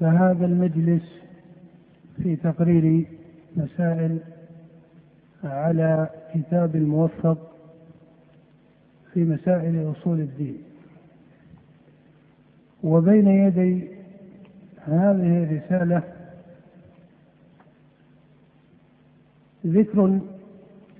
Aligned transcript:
فهذا 0.00 0.46
المجلس 0.46 1.02
في 2.22 2.36
تقرير 2.36 3.06
مسائل 3.56 4.18
على 5.44 6.08
كتاب 6.34 6.76
الموفق 6.76 7.38
في 9.12 9.24
مسائل 9.24 9.90
أصول 9.90 10.20
الدين. 10.20 10.56
وبين 12.84 13.28
يدي 13.28 13.88
هذه 14.84 15.42
الرسالة 15.42 16.02
ذكر 19.66 20.18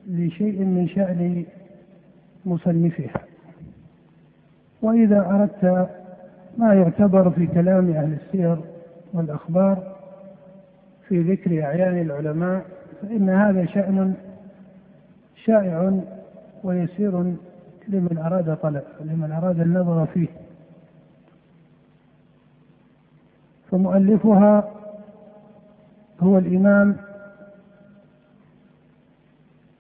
لشيء 0.08 0.64
من 0.64 0.88
شأن 0.88 1.44
مصنفها. 2.44 3.24
وإذا 4.82 5.20
أردت 5.20 5.90
ما 6.58 6.74
يعتبر 6.74 7.30
في 7.30 7.46
كلام 7.46 7.90
أهل 7.90 8.12
السير 8.12 8.70
والأخبار 9.12 9.96
في 11.09 11.23
ذكر 11.23 11.64
أعيان 11.64 11.98
العلماء 11.98 12.64
فإن 13.02 13.30
هذا 13.30 13.66
شأن 13.66 14.14
شائع 15.45 16.00
ويسير 16.64 17.34
لمن 17.88 18.19
أراد 18.19 18.56
طلب 18.56 18.83
لمن 19.00 19.33
أراد 19.33 19.60
النظر 19.60 20.06
فيه. 20.06 20.28
فمؤلفها 23.70 24.70
هو 26.20 26.38
الإمام 26.38 26.97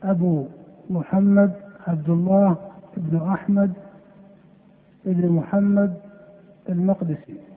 أبو 0.02 0.46
محمد 0.90 1.52
عبد 1.86 2.10
الله 2.10 2.56
بن 2.96 3.28
أحمد 3.28 3.72
بن 5.04 5.28
محمد 5.28 5.94
المقدسي. 6.68 7.49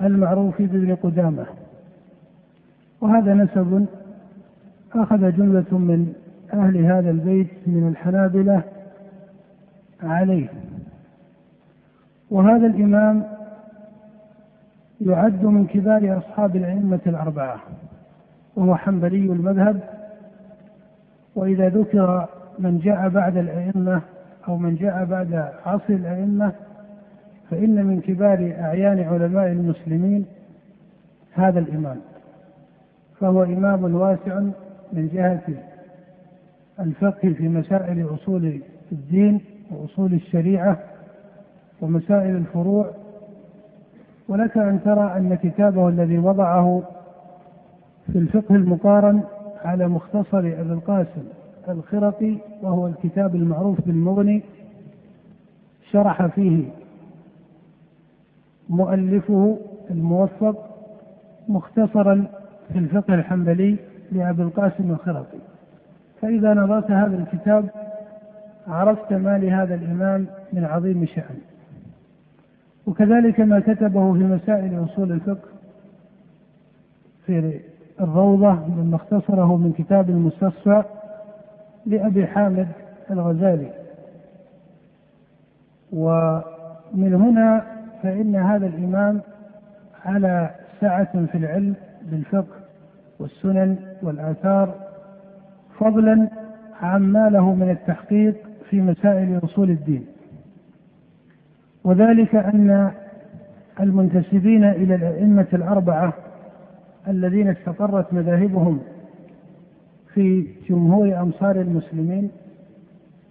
المعروف 0.00 0.62
بابن 0.62 0.94
قدامة 0.94 1.46
وهذا 3.00 3.34
نسب 3.34 3.86
أخذ 4.94 5.32
جملة 5.36 5.78
من 5.78 6.12
أهل 6.52 6.76
هذا 6.76 7.10
البيت 7.10 7.48
من 7.66 7.88
الحنابلة 7.88 8.62
عليه. 10.02 10.48
وهذا 12.30 12.66
الإمام 12.66 13.24
يعد 15.00 15.44
من 15.44 15.66
كبار 15.66 16.18
أصحاب 16.18 16.56
الأئمة 16.56 17.00
الأربعة 17.06 17.60
وهو 18.56 18.74
حنبلي 18.76 19.32
المذهب. 19.32 19.80
وإذا 21.34 21.68
ذكر 21.68 22.28
من 22.58 22.78
جاء 22.78 23.08
بعد 23.08 23.36
الأئمة 23.36 24.02
أو 24.48 24.56
من 24.56 24.74
جاء 24.76 25.04
بعد 25.04 25.34
عصر 25.66 25.82
الأئمة 25.94 26.52
فإن 27.52 27.86
من 27.86 28.00
كبار 28.00 28.54
أعيان 28.60 29.00
علماء 29.00 29.46
المسلمين 29.46 30.26
هذا 31.32 31.58
الإمام 31.58 31.96
فهو 33.20 33.42
إمام 33.42 33.94
واسع 33.94 34.40
من 34.92 35.08
جهة 35.12 35.40
الفقه 36.80 37.34
في 37.38 37.48
مسائل 37.48 38.14
أصول 38.14 38.60
الدين 38.92 39.40
وأصول 39.70 40.12
الشريعة 40.14 40.78
ومسائل 41.80 42.36
الفروع. 42.36 42.90
ولك 44.28 44.58
أن 44.58 44.80
ترى 44.84 45.16
أن 45.16 45.34
كتابه 45.34 45.88
الذي 45.88 46.18
وضعه 46.18 46.82
في 48.12 48.18
الفقه 48.18 48.54
المقارن 48.54 49.20
على 49.64 49.88
مختصر 49.88 50.38
أبي 50.38 50.72
القاسم 50.72 51.22
الخرقي 51.68 52.36
وهو 52.62 52.86
الكتاب 52.86 53.34
المعروف 53.34 53.80
بالمغني 53.86 54.42
شرح 55.90 56.26
فيه 56.26 56.81
مؤلفه 58.72 59.58
الموفق 59.90 60.56
مختصرا 61.48 62.26
في 62.72 62.78
الفقه 62.78 63.14
الحنبلي 63.14 63.76
لأبي 64.12 64.42
القاسم 64.42 64.90
الخرقي. 64.90 65.38
فإذا 66.20 66.54
نظرت 66.54 66.90
هذا 66.90 67.16
الكتاب 67.16 67.68
عرفت 68.66 69.12
ما 69.12 69.38
لهذا 69.38 69.74
الإمام 69.74 70.26
من 70.52 70.64
عظيم 70.64 71.06
شأن. 71.06 71.38
وكذلك 72.86 73.40
ما 73.40 73.60
كتبه 73.60 74.12
في 74.12 74.18
مسائل 74.18 74.84
أصول 74.84 75.12
الفقه 75.12 75.48
في 77.26 77.60
الروضة 78.00 78.52
مما 78.52 78.96
اختصره 78.96 79.56
من 79.56 79.72
كتاب 79.72 80.10
المستصفى 80.10 80.82
لأبي 81.86 82.26
حامد 82.26 82.68
الغزالي. 83.10 83.70
ومن 85.92 87.14
هنا 87.14 87.71
فإن 88.02 88.36
هذا 88.36 88.66
الإمام 88.66 89.20
على 90.04 90.50
سعة 90.80 91.26
في 91.26 91.38
العلم 91.38 91.74
بالفقه 92.02 92.56
والسنن 93.18 93.76
والآثار 94.02 94.74
فضلا 95.78 96.28
عما 96.80 97.28
له 97.28 97.54
من 97.54 97.70
التحقيق 97.70 98.34
في 98.70 98.80
مسائل 98.80 99.40
أصول 99.44 99.70
الدين. 99.70 100.06
وذلك 101.84 102.34
أن 102.34 102.90
المنتسبين 103.80 104.64
إلى 104.64 104.94
الأئمة 104.94 105.46
الأربعة 105.52 106.12
الذين 107.08 107.48
استقرت 107.48 108.12
مذاهبهم 108.12 108.80
في 110.14 110.46
جمهور 110.68 111.20
امصار 111.20 111.56
المسلمين 111.60 112.30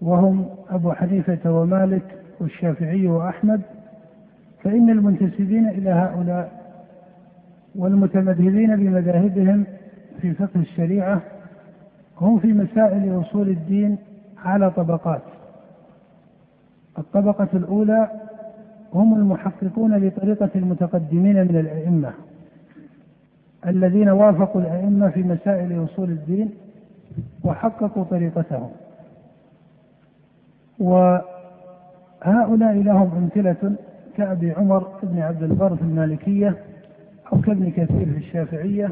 وهم 0.02 0.46
أبو 0.70 0.92
حنيفة 0.92 1.52
ومالك 1.52 2.04
والشافعي 2.40 3.08
وأحمد 3.08 3.62
فإن 4.64 4.90
المنتسبين 4.90 5.70
إلى 5.70 5.90
هؤلاء 5.90 6.62
والمتمذهبين 7.76 8.76
بمذاهبهم 8.76 9.66
في 10.22 10.34
فقه 10.34 10.60
الشريعة 10.60 11.22
هم 12.22 12.40
في 12.40 12.54
مسائل 12.54 13.22
أصول 13.22 13.50
الدين 13.50 13.98
على 14.46 14.72
طبقات. 14.72 15.22
الطبقة 16.98 17.48
الأولى 17.54 18.10
هم 18.94 19.16
المحققون 19.16 19.96
لطريقة 19.98 20.50
المتقدمين 20.56 21.36
من 21.36 21.56
الأئمة 21.60 22.12
الذين 23.68 24.10
وافقوا 24.10 24.62
الأئمة 24.62 25.10
في 25.10 25.24
مسائل 25.24 25.84
أصول 25.86 26.10
الدين 26.10 26.50
وحققوا 27.44 28.04
طريقتهم. 28.04 28.70
وهؤلاء 30.80 31.24
لهم 32.74 33.12
أمثلة 33.18 33.76
كأبي 34.18 34.52
عمر 34.52 34.88
بن 35.04 35.20
عبد 35.20 35.44
البر 35.44 35.76
في 35.76 35.82
المالكية 35.82 36.56
أو 37.34 37.42
كابن 37.42 37.72
كثير 37.72 38.06
في 38.06 38.18
الشافعية. 38.18 38.92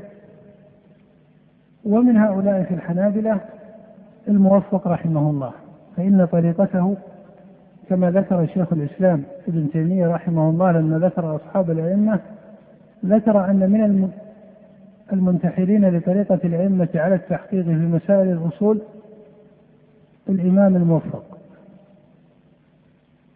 ومن 1.86 2.18
هؤلاء 2.18 2.64
في 2.64 2.74
الحنابلة 2.74 3.40
الموفق 4.28 4.88
رحمه 4.88 5.30
الله 5.30 5.52
فإن 5.98 6.26
طريقته 6.26 6.98
كما 7.90 8.12
ذكر 8.12 8.48
شيخ 8.48 8.74
الإسلام 8.74 9.24
ابن 9.48 9.70
تيمية 9.72 10.08
رحمه 10.08 10.50
الله 10.50 10.72
لما 10.72 11.00
ذكر 11.00 11.36
أصحاب 11.36 11.72
الأئمة 11.72 12.20
ذكر 13.06 13.46
أن 13.46 13.72
من 13.72 14.10
المنتحرين 15.14 15.98
لطريقة 15.98 16.40
الأئمة 16.44 16.90
على 16.96 17.16
التحقيق 17.16 17.64
في 17.66 17.72
مسائل 17.72 18.32
الأصول 18.32 18.82
الإمام 20.30 20.76
الموفق. 20.76 21.39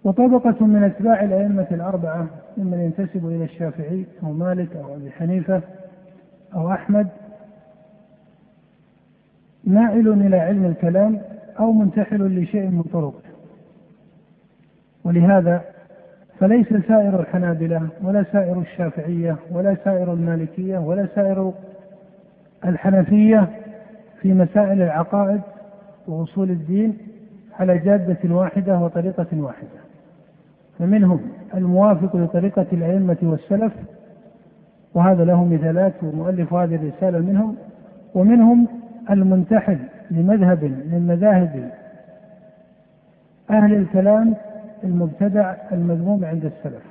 وطبقة 0.03 0.65
من 0.65 0.83
أتباع 0.83 1.23
الأئمة 1.23 1.67
الأربعة 1.71 2.27
ممن 2.57 2.79
ينتسب 2.79 3.25
إلى 3.25 3.43
الشافعي 3.43 4.05
أو 4.23 4.31
مالك 4.31 4.75
أو 4.75 4.95
أبي 4.95 5.11
حنيفة 5.11 5.61
أو 6.55 6.71
أحمد 6.71 7.07
مائل 9.63 10.09
إلى 10.09 10.39
علم 10.39 10.65
الكلام 10.65 11.21
أو 11.59 11.71
منتحل 11.71 12.41
لشيء 12.41 12.69
من 12.69 12.81
طرقه 12.83 13.21
ولهذا 15.03 15.61
فليس 16.39 16.67
سائر 16.67 17.19
الحنابلة 17.19 17.87
ولا 18.03 18.25
سائر 18.31 18.59
الشافعية 18.59 19.35
ولا 19.51 19.77
سائر 19.83 20.13
المالكية 20.13 20.77
ولا 20.77 21.07
سائر 21.15 21.53
الحنفية 22.65 23.49
في 24.21 24.33
مسائل 24.33 24.81
العقائد 24.81 25.41
وأصول 26.07 26.49
الدين 26.49 26.97
على 27.59 27.77
جادة 27.77 28.35
واحدة 28.35 28.79
وطريقة 28.79 29.27
واحدة. 29.33 29.82
فمنهم 30.79 31.19
الموافق 31.53 32.15
لطريقة 32.15 32.65
الأئمة 32.73 33.17
والسلف 33.23 33.73
وهذا 34.93 35.23
له 35.25 35.43
مثالات 35.45 35.93
ومؤلف 36.03 36.53
هذه 36.53 36.75
الرسالة 36.75 37.19
منهم 37.19 37.55
ومنهم 38.15 38.67
المنتحل 39.09 39.79
لمذهب 40.11 40.63
من 40.63 41.07
مذاهب 41.07 41.71
أهل 43.49 43.73
الكلام 43.73 44.35
المبتدع 44.83 45.55
المذموم 45.71 46.25
عند 46.25 46.45
السلف. 46.45 46.83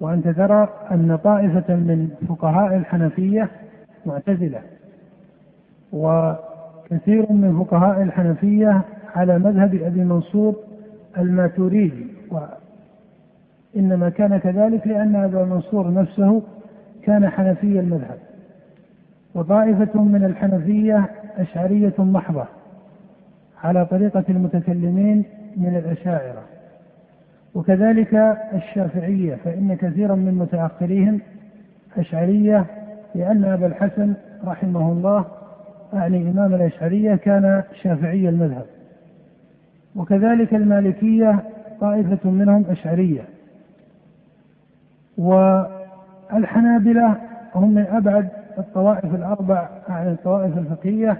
وأنت 0.00 0.28
ترى 0.28 0.68
أن 0.90 1.16
طائفة 1.16 1.74
من 1.74 2.08
فقهاء 2.28 2.76
الحنفية 2.76 3.48
معتزلة 4.06 4.60
وكثير 5.92 7.32
من 7.32 7.64
فقهاء 7.64 8.02
الحنفية 8.02 8.82
على 9.16 9.38
مذهب 9.38 9.74
أبي 9.74 10.04
منصور 10.04 10.56
الماتوريدي. 11.18 12.15
إنما 13.76 14.08
كان 14.08 14.36
كذلك 14.38 14.86
لأن 14.86 15.16
أبا 15.16 15.44
منصور 15.44 15.92
نفسه 15.94 16.42
كان 17.02 17.28
حنفي 17.28 17.80
المذهب 17.80 18.18
وطائفة 19.34 20.02
من 20.02 20.24
الحنفية 20.24 21.10
أشعرية 21.38 21.94
محضة 21.98 22.46
على 23.64 23.86
طريقة 23.86 24.24
المتكلمين 24.28 25.24
من 25.56 25.76
الأشاعرة 25.76 26.42
وكذلك 27.54 28.14
الشافعية 28.54 29.34
فإن 29.44 29.74
كثيرا 29.76 30.14
من 30.14 30.34
متأخريهم 30.34 31.20
أشعرية 31.98 32.66
لأن 33.14 33.44
أبا 33.44 33.66
الحسن 33.66 34.14
رحمه 34.44 34.92
الله 34.92 35.24
أعني 35.94 36.30
إمام 36.30 36.54
الأشعرية 36.54 37.14
كان 37.14 37.62
شافعي 37.82 38.28
المذهب 38.28 38.64
وكذلك 39.96 40.54
المالكية 40.54 41.42
طائفة 41.80 42.30
منهم 42.30 42.64
أشعرية. 42.70 43.24
والحنابلة 45.18 47.16
هم 47.54 47.74
من 47.74 47.86
أبعد 47.86 48.28
الطوائف 48.58 49.14
الأربع 49.14 49.68
عن 49.88 50.08
الطوائف 50.08 50.58
الفقهية 50.58 51.18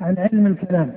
عن 0.00 0.18
علم 0.18 0.46
الكلام. 0.46 0.92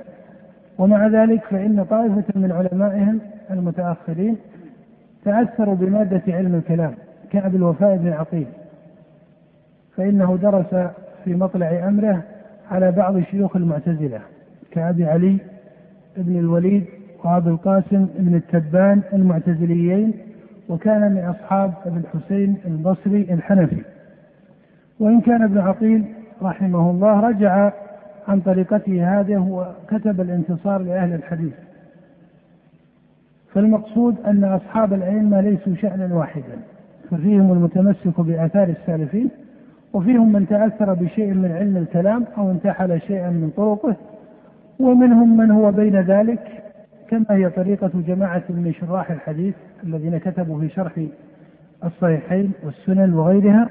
ومع 0.78 1.06
ذلك 1.06 1.44
فإن 1.44 1.84
طائفة 1.84 2.24
من 2.34 2.52
علمائهم 2.52 3.20
المتأخرين 3.50 4.36
تأثروا 5.24 5.74
بمادة 5.74 6.22
علم 6.28 6.54
الكلام 6.54 6.94
كأبي 7.30 7.56
الوفاء 7.56 7.96
بن 7.96 8.12
عقيل. 8.12 8.46
فإنه 9.96 10.36
درس 10.36 10.90
في 11.24 11.34
مطلع 11.34 11.88
أمره 11.88 12.22
على 12.70 12.92
بعض 12.92 13.20
شيوخ 13.20 13.56
المعتزلة 13.56 14.20
كأبي 14.70 15.04
علي 15.04 15.38
بن 16.16 16.38
الوليد 16.38 16.84
وأبي 17.24 17.50
القاسم 17.50 18.06
بن 18.18 18.34
التبان 18.34 19.02
المعتزليين 19.12 20.12
وكان 20.68 21.12
من 21.12 21.24
أصحاب 21.24 21.72
ابن 21.86 21.96
الحسين 21.96 22.56
البصري 22.66 23.22
الحنفي. 23.34 23.82
وإن 25.00 25.20
كان 25.20 25.42
ابن 25.42 25.58
عقيل 25.58 26.04
رحمه 26.42 26.90
الله 26.90 27.20
رجع 27.20 27.72
عن 28.28 28.40
طريقته 28.40 29.20
هذه 29.20 29.36
وكتب 29.36 30.20
الانتصار 30.20 30.82
لأهل 30.82 31.14
الحديث. 31.14 31.52
فالمقصود 33.54 34.16
أن 34.26 34.44
أصحاب 34.44 34.92
الأئمة 34.92 35.40
ليسوا 35.40 35.74
شأنا 35.74 36.14
واحدا 36.14 36.58
ففيهم 37.10 37.52
المتمسك 37.52 38.20
بآثار 38.20 38.68
السالفين 38.68 39.30
وفيهم 39.92 40.32
من 40.32 40.48
تأثر 40.48 40.94
بشيء 40.94 41.34
من 41.34 41.52
علم 41.52 41.76
الكلام 41.76 42.24
أو 42.38 42.50
انتحل 42.50 43.00
شيئا 43.00 43.30
من 43.30 43.50
طرقه 43.56 43.96
ومنهم 44.80 45.36
من 45.36 45.50
هو 45.50 45.72
بين 45.72 46.00
ذلك 46.00 46.62
كما 47.10 47.26
هي 47.30 47.50
طريقة 47.50 47.90
جماعة 47.94 48.42
من 48.48 48.72
شراح 48.72 49.10
الحديث 49.10 49.54
الذين 49.84 50.18
كتبوا 50.18 50.60
في 50.60 50.68
شرح 50.68 50.92
الصحيحين 51.84 52.52
والسنن 52.64 53.14
وغيرها؟ 53.14 53.68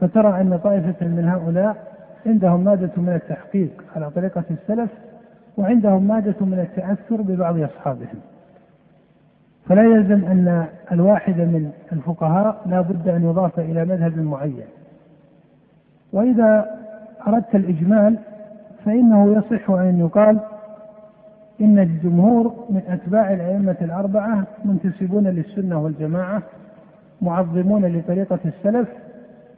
فترى 0.00 0.40
أن 0.40 0.58
طائفة 0.64 1.06
من 1.06 1.24
هؤلاء 1.28 1.76
عندهم 2.26 2.64
مادة 2.64 2.90
من 2.96 3.08
التحقيق 3.08 3.84
على 3.96 4.10
طريقة 4.10 4.44
السلف 4.50 4.90
وعندهم 5.56 6.08
مادة 6.08 6.46
من 6.46 6.58
التأثر 6.58 7.22
ببعض 7.22 7.60
أصحابهم. 7.60 8.20
فلا 9.68 9.82
يلزم 9.82 10.24
أن 10.24 10.66
الواحد 10.92 11.36
من 11.36 11.70
الفقهاء 11.92 12.62
لا 12.66 12.80
بد 12.80 13.08
أن 13.08 13.24
يضاف 13.24 13.58
إلى 13.58 13.84
مذهب 13.84 14.18
معين. 14.18 14.64
وإذا 16.12 16.66
أردت 17.26 17.54
الإجمال 17.54 18.18
فإنه 18.84 19.32
يصح 19.32 19.70
أن 19.70 19.98
يقال 19.98 20.40
إن 21.62 21.78
الجمهور 21.78 22.66
من 22.70 22.82
أتباع 22.88 23.32
الأئمة 23.32 23.76
الأربعة 23.82 24.46
منتسبون 24.64 25.28
للسنة 25.28 25.82
والجماعة 25.82 26.42
معظمون 27.22 27.84
لطريقة 27.84 28.38
السلف 28.44 28.88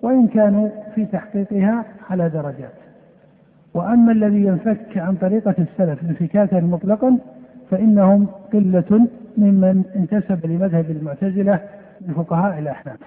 وإن 0.03 0.27
كانوا 0.27 0.69
في 0.95 1.05
تحقيقها 1.07 1.85
على 2.11 2.29
درجات. 2.29 2.75
وأما 3.75 4.13
الذي 4.13 4.45
ينفك 4.45 4.99
عن 4.99 5.15
طريقة 5.15 5.55
السلف 5.59 6.03
انفكاكا 6.03 6.61
مطلقا 6.61 7.19
فإنهم 7.71 8.27
قلة 8.53 9.09
ممن 9.39 9.85
انتسب 9.97 10.47
لمذهب 10.47 10.91
المعتزلة 10.91 11.61
لفقهاء 12.09 12.59
الأحناف. 12.59 12.99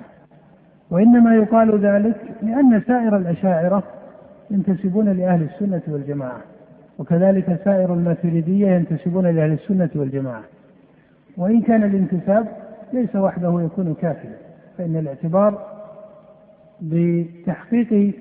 وإنما 0.91 1.35
يقال 1.35 1.79
ذلك 1.79 2.21
لأن 2.43 2.81
سائر 2.87 3.17
الأشاعرة 3.17 3.83
ينتسبون 4.51 5.09
لأهل 5.09 5.43
السنة 5.43 5.81
والجماعة. 5.87 6.56
وكذلك 6.99 7.59
سائر 7.65 7.93
الماتريدية 7.93 8.67
ينتسبون 8.67 9.27
لأهل 9.27 9.51
السنة 9.51 9.89
والجماعة. 9.95 10.43
وإن 11.37 11.61
كان 11.61 11.83
الانتساب 11.83 12.47
ليس 12.93 13.15
وحده 13.15 13.61
يكون 13.61 13.93
كافيا 13.93 14.37
فإن 14.77 14.95
الاعتبار 14.95 15.67
بتحقيق 16.81 18.13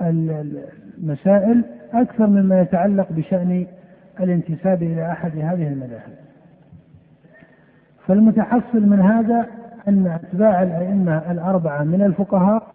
المسائل 0.00 1.64
أكثر 1.92 2.26
مما 2.26 2.60
يتعلق 2.60 3.12
بشأن 3.12 3.66
الانتساب 4.20 4.82
إلى 4.82 5.12
أحد 5.12 5.30
هذه 5.38 5.68
المذاهب. 5.68 6.12
فالمتحصل 8.06 8.86
من 8.86 9.00
هذا 9.00 9.46
أن 9.88 10.06
أتباع 10.06 10.62
الأئمة 10.62 11.30
الأربعة 11.30 11.84
من 11.84 12.02
الفقهاء 12.02 12.74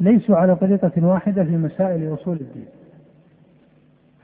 ليسوا 0.00 0.36
على 0.36 0.56
طريقة 0.56 1.06
واحدة 1.06 1.44
في 1.44 1.56
مسائل 1.56 2.14
أصول 2.14 2.36
الدين. 2.36 2.66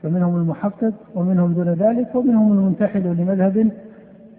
فمنهم 0.03 0.35
المحقق 0.35 0.93
ومنهم 1.15 1.53
دون 1.53 1.69
ذلك 1.69 2.15
ومنهم 2.15 2.51
المنتحل 2.51 3.03
لمذهب 3.03 3.71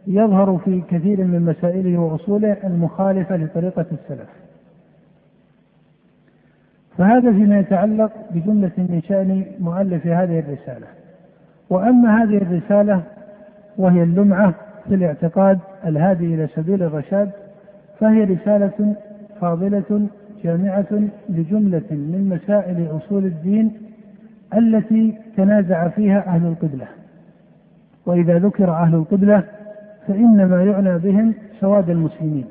يظهر 0.07 0.59
في 0.65 0.83
كثير 0.91 1.25
من 1.25 1.43
مسائله 1.43 1.99
وأصوله 1.99 2.57
المخالفة 2.65 3.37
لطريقة 3.37 3.87
السلف. 3.93 4.29
فهذا 6.99 7.33
فيما 7.33 7.59
يتعلق 7.59 8.13
بجملة 8.31 8.73
من 8.79 9.03
شأن 9.09 9.45
مؤلف 9.61 10.07
هذه 10.07 10.39
الرسالة. 10.39 10.87
وأما 11.71 12.23
هذه 12.23 12.37
الرسالة 12.37 13.03
وهي 13.79 14.03
اللمعة 14.03 14.55
في 14.89 14.95
الاعتقاد 14.95 15.59
الهادي 15.87 16.35
إلى 16.35 16.49
سبيل 16.55 16.83
الرشاد 16.83 17.31
فهي 18.01 18.25
رسالة 18.25 18.95
فاضلة 19.41 20.07
جامعة 20.45 21.01
لجملة 21.29 21.91
من 21.91 22.29
مسائل 22.29 22.97
أصول 22.97 23.25
الدين 23.25 23.73
التي 24.57 25.15
تنازع 25.37 25.89
فيها 25.89 26.27
أهل 26.27 26.47
القبلة. 26.47 26.87
وإذا 28.07 28.39
ذكر 28.39 28.71
أهل 28.71 28.95
القبلة 28.95 29.45
فإنما 30.09 30.65
يعنى 30.65 30.99
بهم 30.99 31.35
سواد 31.61 31.91
المسلمين 31.91 32.45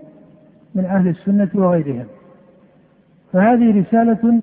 من 0.76 0.86
أهل 0.86 1.08
السنة 1.08 1.50
وغيرهم. 1.56 2.06
فهذه 3.34 3.80
رسالة 3.80 4.42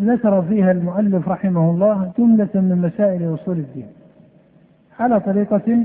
ذكر 0.00 0.42
فيها 0.42 0.72
المؤلف 0.72 1.28
رحمه 1.28 1.70
الله 1.70 2.12
جملة 2.18 2.48
من 2.54 2.78
مسائل 2.78 3.34
أصول 3.34 3.56
الدين 3.58 3.86
على 5.00 5.20
طريقة 5.20 5.84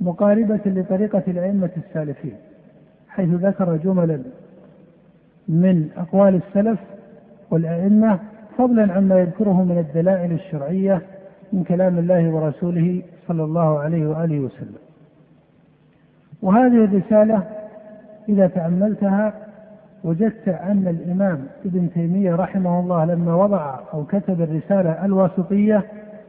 مقاربة 0.00 0.60
لطريقة 0.66 1.22
الأئمة 1.28 1.70
السالفين 1.76 2.34
حيث 3.08 3.28
ذكر 3.28 3.76
جملا 3.76 4.22
من 5.48 5.88
أقوال 5.96 6.34
السلف 6.34 6.78
والأئمة 7.50 8.18
فضلا 8.58 8.92
عما 8.92 9.18
يذكره 9.20 9.62
من 9.64 9.78
الدلائل 9.78 10.32
الشرعية 10.32 11.02
من 11.52 11.64
كلام 11.64 11.98
الله 11.98 12.30
ورسوله 12.30 13.02
صلى 13.28 13.44
الله 13.44 13.78
عليه 13.78 14.06
وآله 14.06 14.40
وسلم. 14.40 14.78
وهذه 16.42 16.84
الرسالة 16.84 17.42
إذا 18.28 18.46
تأملتها 18.46 19.32
وجدت 20.04 20.48
أن 20.48 20.88
الإمام 20.88 21.46
ابن 21.64 21.90
تيمية 21.94 22.34
رحمه 22.34 22.80
الله 22.80 23.04
لما 23.04 23.34
وضع 23.34 23.78
أو 23.94 24.04
كتب 24.04 24.40
الرسالة 24.40 25.04
الواسطية 25.04 25.84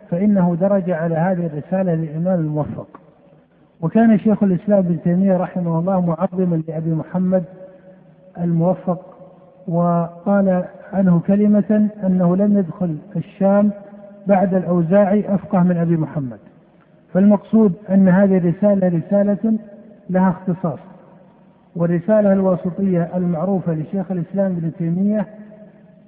فإنه 0.10 0.56
درج 0.56 0.92
على 0.92 1.16
هذه 1.16 1.46
الرسالة 1.46 1.94
للإمام 1.94 2.40
الموفق. 2.40 2.88
وكان 3.82 4.20
شيخ 4.20 4.44
الإسلام 4.44 4.80
ابن 4.80 5.02
تيمية 5.04 5.38
رحمه 5.38 5.80
الله 5.80 6.02
معظما 6.02 6.62
لأبي 6.68 6.92
محمد 6.92 7.44
الموفق 8.38 9.17
وقال 9.68 10.64
عنه 10.94 11.20
كلمة 11.28 11.90
أنه 12.04 12.36
لم 12.36 12.58
يدخل 12.58 12.98
الشام 13.16 13.72
بعد 14.28 14.54
الأوزاعي 14.54 15.36
أفقه 15.36 15.64
من 15.64 15.78
أبي 15.78 15.98
محمد. 15.98 16.38
فالمقصود 17.14 17.74
أن 17.90 18.10
هذه 18.10 18.38
الرسالة 18.38 18.88
رسالة 18.88 19.58
لها 20.10 20.30
اختصاص 20.30 20.80
والرسالة 21.76 22.34
الواسطية 22.34 23.10
المعروفة 23.16 23.74
لشيخ 23.74 24.12
الإسلام 24.12 24.52
ابن 24.52 24.72
تيمية 24.78 25.26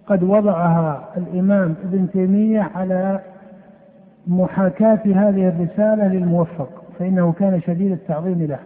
قد 0.07 0.23
وضعها 0.23 1.09
الإمام 1.17 1.75
ابن 1.83 2.07
تيمية 2.13 2.69
على 2.75 3.19
محاكاة 4.27 4.99
هذه 5.05 5.47
الرسالة 5.47 6.07
للموفق 6.07 6.83
فإنه 6.99 7.31
كان 7.31 7.61
شديد 7.61 7.91
التعظيم 7.91 8.41
له. 8.43 8.59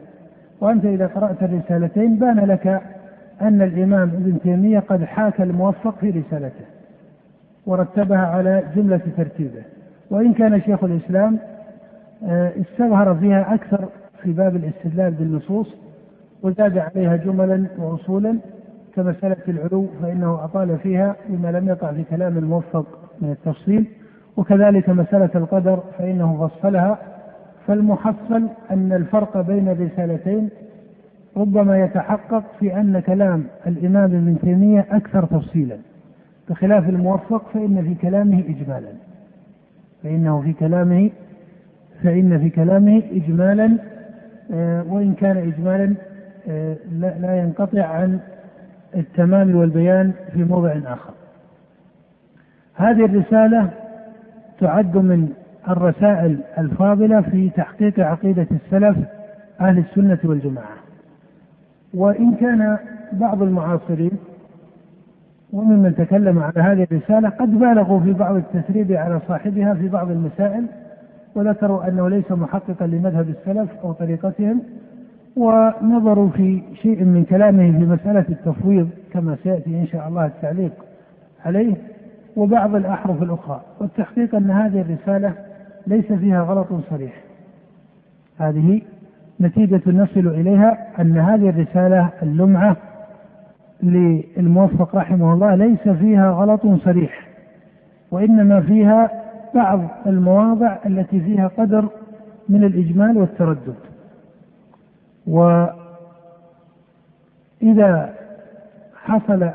وأنت 0.61 0.85
إذا 0.85 1.07
قرأت 1.07 1.43
الرسالتين 1.43 2.15
بان 2.15 2.39
لك 2.39 2.81
أن 3.41 3.61
الإمام 3.61 4.09
ابن 4.09 4.39
تيمية 4.43 4.79
قد 4.79 5.03
حاكى 5.03 5.43
الموفق 5.43 5.95
في 5.99 6.09
رسالته 6.09 6.65
ورتبها 7.65 8.25
على 8.27 8.63
جملة 8.75 9.01
ترتيبه. 9.17 9.63
وإن 10.11 10.33
كان 10.33 10.61
شيخ 10.61 10.83
الإسلام 10.83 11.39
آه، 12.25 12.51
استظهر 12.61 13.15
فيها 13.15 13.53
أكثر 13.53 13.89
في 14.23 14.31
باب 14.33 14.55
الاستدلال 14.55 15.11
بالنصوص 15.11 15.75
وزاد 16.43 16.77
عليها 16.77 17.15
جملا 17.15 17.65
وأصولا 17.77 18.37
كمسألة 18.95 19.37
العلو 19.47 19.87
فإنه 20.01 20.43
أطال 20.43 20.77
فيها 20.77 21.15
بما 21.29 21.51
لم 21.51 21.67
يقع 21.67 21.91
في 21.91 22.03
كلام 22.03 22.37
الموفق 22.37 22.85
من 23.21 23.31
التفصيل. 23.31 23.85
وكذلك 24.37 24.89
مسألة 24.89 25.29
القدر 25.35 25.83
فإنه 25.97 26.47
فصلها. 26.47 26.97
فالمحصل 27.67 28.47
أن 28.71 28.93
الفرق 28.93 29.41
بين 29.41 29.67
الرسالتين 29.69 30.49
ربما 31.37 31.79
يتحقق 31.79 32.43
في 32.59 32.75
أن 32.79 32.99
كلام 32.99 33.43
الإمام 33.67 34.03
ابن 34.03 34.37
تيمية 34.41 34.85
أكثر 34.91 35.25
تفصيلا. 35.25 35.77
بخلاف 36.49 36.89
الموفق 36.89 37.49
فإن 37.53 37.83
في 37.83 37.95
كلامه 37.95 38.39
إجمالا. 38.39 38.91
فإنه 40.03 40.41
في 40.41 40.53
كلامه 40.53 41.09
فإن 42.03 42.39
في 42.39 42.49
كلامه 42.49 43.01
إجمالا 43.11 43.77
آه، 44.53 44.83
وإن 44.89 45.13
كان 45.13 45.37
إجمالا 45.37 45.95
آه، 46.47 46.75
لا 46.99 47.37
ينقطع 47.37 47.85
عن 47.85 48.19
التمام 48.95 49.55
والبيان 49.55 50.11
في 50.33 50.43
موضع 50.43 50.71
آخر. 50.85 51.13
هذه 52.75 53.05
الرسالة 53.05 53.69
تعد 54.59 54.97
من 54.97 55.29
الرسائل 55.69 56.37
الفاضلة 56.57 57.21
في 57.21 57.49
تحقيق 57.49 57.99
عقيدة 57.99 58.47
السلف 58.51 58.97
أهل 59.61 59.77
السنة 59.77 60.19
والجماعة. 60.23 60.82
وإن 61.93 62.33
كان 62.33 62.77
بعض 63.11 63.41
المعاصرين 63.41 64.11
وممن 65.53 65.95
تكلم 65.95 66.39
على 66.39 66.61
هذه 66.61 66.87
الرسالة 66.91 67.29
قد 67.29 67.59
بالغوا 67.59 67.99
في 67.99 68.13
بعض 68.13 68.35
التسريب 68.35 68.91
على 68.91 69.19
صاحبها 69.27 69.73
في 69.73 69.87
بعض 69.87 70.11
المسائل 70.11 70.65
وذكروا 71.35 71.87
أنه 71.87 72.09
ليس 72.09 72.31
محققا 72.31 72.87
لمذهب 72.87 73.29
السلف 73.29 73.69
أو 73.83 73.91
طريقتهم 73.91 74.61
ونظروا 75.35 76.29
في 76.29 76.61
شيء 76.81 77.03
من 77.03 77.23
كلامه 77.23 77.71
في 77.71 77.85
مسألة 77.85 78.25
التفويض 78.29 78.89
كما 79.13 79.37
سيأتي 79.43 79.69
إن 79.69 79.87
شاء 79.87 80.07
الله 80.07 80.25
التعليق 80.25 80.71
عليه 81.45 81.75
وبعض 82.35 82.75
الأحرف 82.75 83.23
الأخرى. 83.23 83.61
والتحقيق 83.79 84.35
أن 84.35 84.51
هذه 84.51 84.81
الرسالة 84.81 85.33
ليس 85.87 86.13
فيها 86.13 86.41
غلط 86.41 86.67
صريح. 86.89 87.13
هذه 88.37 88.81
نتيجة 89.43 89.81
نصل 89.87 90.27
إليها 90.27 90.87
أن 90.99 91.17
هذه 91.17 91.49
الرسالة 91.49 92.09
اللمعة 92.23 92.77
للموفق 93.83 94.95
رحمه 94.95 95.33
الله 95.33 95.55
ليس 95.55 95.89
فيها 95.89 96.31
غلط 96.31 96.61
صريح 96.85 97.27
وإنما 98.11 98.61
فيها 98.61 99.11
بعض 99.55 99.79
المواضع 100.05 100.77
التي 100.85 101.19
فيها 101.19 101.47
قدر 101.47 101.89
من 102.49 102.63
الإجمال 102.63 103.17
والتردد. 103.17 103.75
وإذا 107.61 108.13
حصل 108.95 109.49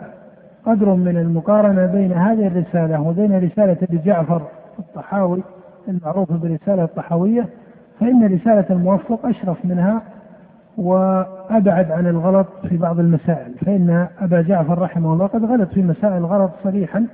قدر 0.67 0.95
من 0.95 1.17
المقارنة 1.17 1.87
بين 1.87 2.13
هذه 2.13 2.47
الرسالة 2.47 3.01
وبين 3.01 3.45
رسالة 3.45 3.77
أبي 3.83 3.99
جعفر 3.99 4.43
الطحاوي 4.79 5.43
المعروفة 5.89 6.37
بالرسالة 6.37 6.85
الطحاوية 6.85 7.47
فإن 8.01 8.35
رسالة 8.35 8.65
الموفق 8.71 9.27
أشرف 9.27 9.65
منها 9.65 10.03
وأبعد 10.77 11.91
عن 11.91 12.07
الغلط 12.07 12.47
في 12.69 12.77
بعض 12.77 12.99
المسائل 13.01 13.55
فإن 13.67 14.09
أبا 14.21 14.43
جعفر 14.43 14.79
رحمه 14.79 15.13
الله 15.13 15.27
قد 15.27 15.45
غلط 15.45 15.69
في 15.69 15.83
مسائل 15.83 16.25
غلط 16.25 16.51
صريحا 16.65 17.07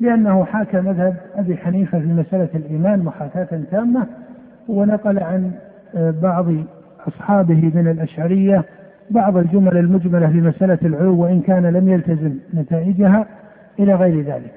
لأنه 0.00 0.44
حاكى 0.44 0.80
مذهب 0.80 1.16
أبي 1.36 1.56
حنيفة 1.56 1.98
في 1.98 2.06
مسألة 2.06 2.48
الإيمان 2.54 2.98
محاكاة 2.98 3.60
تامة 3.70 4.06
ونقل 4.68 5.18
عن 5.18 5.50
بعض 5.94 6.46
أصحابه 7.08 7.72
من 7.74 7.88
الأشعرية 7.88 8.64
بعض 9.10 9.36
الجمل 9.36 9.76
المجملة 9.76 10.26
في 10.26 10.40
مسألة 10.40 10.78
العلو 10.82 11.22
وإن 11.22 11.40
كان 11.40 11.66
لم 11.66 11.88
يلتزم 11.88 12.34
نتائجها 12.54 13.26
إلى 13.78 13.94
غير 13.94 14.20
ذلك. 14.20 14.52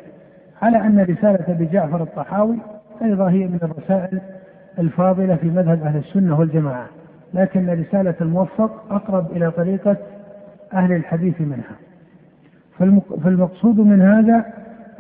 على 0.62 0.78
أن 0.78 1.00
رسالة 1.00 1.46
أبي 1.48 1.66
جعفر 1.66 2.04
الطحاوي 2.04 2.58
أيضا 3.02 3.30
هي 3.30 3.48
من 3.48 3.60
الرسائل 3.64 4.22
الفاضلة 4.80 5.36
في 5.36 5.50
مذهب 5.50 5.84
أهل 5.84 5.98
السنة 5.98 6.40
والجماعة 6.40 6.88
لكن 7.34 7.70
رسالة 7.70 8.16
الموفق 8.22 8.94
أقرب 8.94 9.32
إلى 9.32 9.52
طريقة 9.52 9.98
أهل 10.74 10.92
الحديث 10.92 11.42
منها. 11.42 11.76
فالمقصود 13.24 13.80
من 13.80 14.02
هذا 14.02 14.46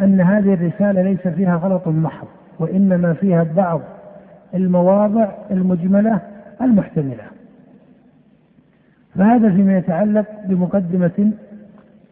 أن 0.02 0.22
هذه 0.22 0.54
الرسالة 0.54 1.02
ليس 1.02 1.28
فيها 1.28 1.56
غلط 1.56 1.88
محض 1.88 2.28
وإنما 2.60 3.14
فيها 3.14 3.44
بعض 3.44 3.82
المواضع 4.54 5.32
المجملة 5.52 6.20
المحتملة. 6.62 7.24
فهذا 9.16 9.50
فيما 9.50 9.78
يتعلق 9.78 10.26
بمقدمة 10.46 11.32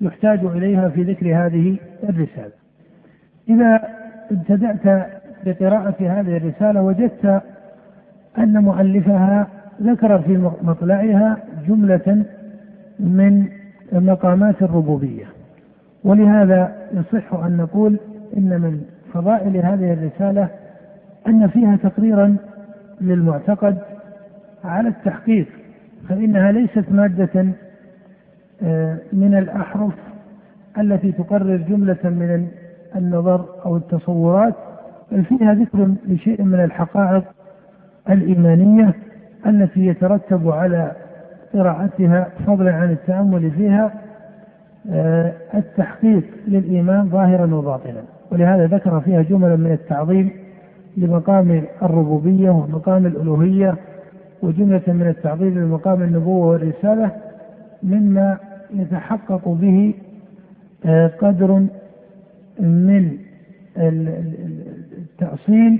يحتاج 0.01 0.39
إليها 0.45 0.89
في 0.89 1.03
ذكر 1.03 1.45
هذه 1.45 1.77
الرسالة. 2.03 2.51
إذا 3.49 3.81
ابتدأت 4.31 5.09
بقراءة 5.45 5.95
هذه 5.99 6.37
الرسالة 6.37 6.81
وجدت 6.81 7.41
أن 8.37 8.63
مؤلفها 8.63 9.47
ذكر 9.81 10.19
في 10.19 10.51
مطلعها 10.61 11.37
جملة 11.67 12.25
من 12.99 13.45
مقامات 13.91 14.61
الربوبية. 14.61 15.25
ولهذا 16.03 16.75
يصح 16.93 17.33
أن 17.33 17.57
نقول 17.57 17.99
إن 18.37 18.61
من 18.61 18.81
فضائل 19.13 19.57
هذه 19.57 19.93
الرسالة 19.93 20.47
أن 21.27 21.47
فيها 21.47 21.75
تقريرا 21.83 22.35
للمعتقد 23.01 23.77
على 24.63 24.89
التحقيق 24.89 25.47
فإنها 26.09 26.51
ليست 26.51 26.85
مادة 26.91 27.45
آه، 28.63 28.97
من 29.13 29.37
الأحرف 29.37 29.93
التي 30.77 31.11
تقرر 31.11 31.57
جملة 31.57 31.97
من 32.03 32.47
النظر 32.95 33.45
أو 33.65 33.77
التصورات. 33.77 34.55
فيها 35.09 35.53
ذكر 35.53 35.89
لشيء 36.07 36.43
من 36.43 36.63
الحقائق 36.63 37.23
الإيمانية 38.09 38.93
التي 39.45 39.85
يترتب 39.85 40.49
على 40.49 40.91
قراءتها 41.53 42.27
فضلا 42.47 42.71
عن 42.73 42.91
التأمل 42.91 43.51
فيها 43.51 43.91
آه، 44.91 45.33
التحقيق 45.53 46.23
للإيمان 46.47 47.09
ظاهرا 47.09 47.55
وباطنا. 47.55 48.03
ولهذا 48.31 48.65
ذكر 48.67 48.99
فيها 48.99 49.21
جملا 49.21 49.55
من 49.55 49.71
التعظيم 49.71 50.31
لمقام 50.97 51.63
الربوبية 51.83 52.49
ومقام 52.49 53.05
الألوهية 53.05 53.75
وجملة 54.41 54.81
من 54.87 55.07
التعظيم 55.07 55.59
لمقام 55.59 56.03
النبوة 56.03 56.47
والرسالة 56.47 57.11
مما 57.83 58.37
يتحقق 58.73 59.49
به 59.49 59.93
آه، 60.85 61.07
قدر 61.07 61.65
من 62.59 63.17
التأصيل 65.21 65.79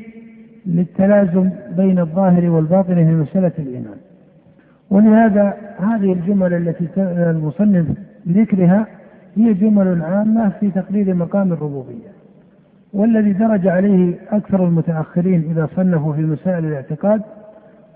للتلازم 0.66 1.50
بين 1.78 2.00
الظاهر 2.00 2.50
والباطن 2.50 2.96
في 2.96 3.12
مسألة 3.12 3.52
الإيمان. 3.60 3.98
ولهذا 4.90 5.54
هذه 5.80 6.14
الجمل 6.14 6.54
التي 6.54 6.88
المصنف 6.98 7.86
ذكرها 8.28 8.88
هي 9.36 9.54
جمل 9.54 10.02
عامة 10.02 10.50
في 10.50 10.72
تقرير 10.72 11.14
مقام 11.14 11.54
الربوبية. 11.54 12.10
والذي 12.94 13.34
درج 13.34 13.68
عليه 13.68 14.16
أكثر 14.32 14.66
المتأخرين 14.68 15.52
إذا 15.52 15.70
صنفوا 15.76 16.14
في 16.14 16.22
مسائل 16.22 16.66
الاعتقاد 16.66 17.22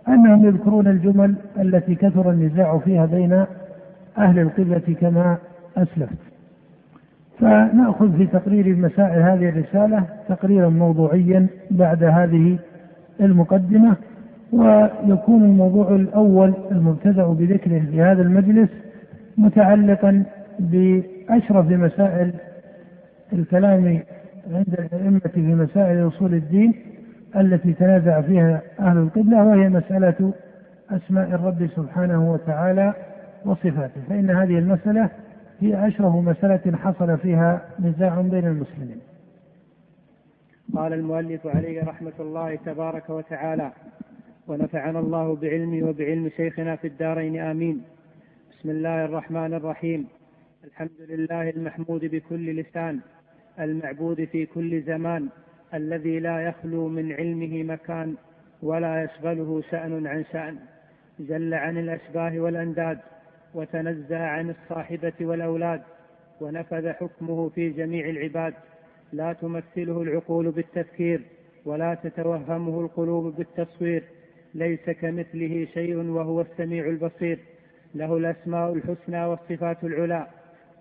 أنهم 0.08 0.46
يذكرون 0.46 0.88
الجمل 0.88 1.36
التي 1.60 1.96
كثر 1.96 2.32
النزاع 2.32 2.78
فيها 2.78 3.06
بين 3.06 3.46
أهل 4.18 4.40
القبلة 4.40 4.96
كما 5.02 5.38
أسلفت. 5.78 6.33
فنأخذ 7.40 8.18
في 8.18 8.26
تقرير 8.26 8.76
مسائل 8.76 9.22
هذه 9.22 9.50
الرسالة 9.50 10.04
تقريرا 10.30 10.70
موضوعيا 10.70 11.48
بعد 11.72 12.04
هذه 12.04 12.58
المقدمة 13.22 13.96
ويكون 14.52 15.44
الموضوع 15.44 15.96
الأول 15.96 16.54
المبتدأ 16.72 17.26
بذكره 17.28 17.80
في 17.92 18.02
هذا 18.02 18.22
المجلس 18.22 18.70
متعلقا 19.38 20.24
بأشرف 20.60 21.70
مسائل 21.70 22.32
الكلام 23.34 24.00
عند 24.54 24.76
الأئمة 24.80 25.22
في 25.34 25.40
مسائل 25.40 26.08
أصول 26.08 26.34
الدين 26.34 26.74
التي 27.36 27.74
تنازع 27.74 28.22
فيها 28.22 28.62
أهل 28.80 28.98
القبلة 28.98 29.44
وهي 29.44 29.70
مسألة 29.70 30.34
أسماء 30.92 31.28
الرب 31.28 31.68
سبحانه 31.76 32.32
وتعالى 32.32 32.94
وصفاته. 33.46 34.02
فإن 34.10 34.30
هذه 34.30 34.60
المسألة 34.60 35.10
هي 35.64 35.88
أشرف 35.88 36.16
مسألة 36.16 36.78
حصل 36.78 37.18
فيها 37.18 37.70
نزاع 37.80 38.22
بين 38.22 38.48
المسلمين. 38.48 39.00
قال 40.76 40.94
المؤلف 40.94 41.48
عليه 41.48 41.84
رحمة 41.84 42.14
الله 42.20 42.56
تبارك 42.56 43.10
وتعالى 43.10 43.72
ونفعنا 44.48 45.00
الله 45.00 45.36
بعلمه 45.36 45.90
وبعلم 45.90 46.30
شيخنا 46.38 46.76
في 46.76 46.88
الدارين 46.88 47.40
آمين. 47.40 47.82
بسم 48.52 48.70
الله 48.70 49.06
الرحمن 49.06 49.54
الرحيم. 49.54 50.08
الحمد 50.64 51.02
لله 51.10 51.50
المحمود 51.50 52.06
بكل 52.06 52.56
لسان 52.56 53.00
المعبود 53.60 54.24
في 54.26 54.46
كل 54.46 54.82
زمان 54.82 55.30
الذي 55.74 56.20
لا 56.20 56.40
يخلو 56.40 56.88
من 56.88 57.12
علمه 57.12 57.64
مكان 57.64 58.16
ولا 58.64 59.04
يشغله 59.04 59.62
شأن 59.72 60.08
عن 60.08 60.24
شأن. 60.32 60.56
جل 61.20 61.54
عن 61.54 61.78
الأشباه 61.78 62.40
والأنداد 62.40 63.00
وتنزه 63.54 64.20
عن 64.20 64.50
الصاحبة 64.50 65.14
والأولاد 65.22 65.82
ونفذ 66.42 66.92
حكمه 66.94 67.50
في 67.50 67.70
جميع 67.70 68.10
العباد. 68.10 68.54
لا 69.14 69.34
تمثله 69.34 70.02
العقول 70.02 70.52
بالتفكير 70.52 71.22
ولا 71.66 71.94
تتوهمه 71.94 72.82
القلوب 72.82 73.36
بالتصوير. 73.36 74.04
ليس 74.54 74.90
كمثله 74.90 75.68
شيء 75.74 75.98
وهو 75.98 76.42
السميع 76.42 76.86
البصير. 76.86 77.40
له 77.96 78.18
الأسماء 78.18 78.74
الحسنى 78.74 79.26
والصفات 79.26 79.84
العلى. 79.84 80.28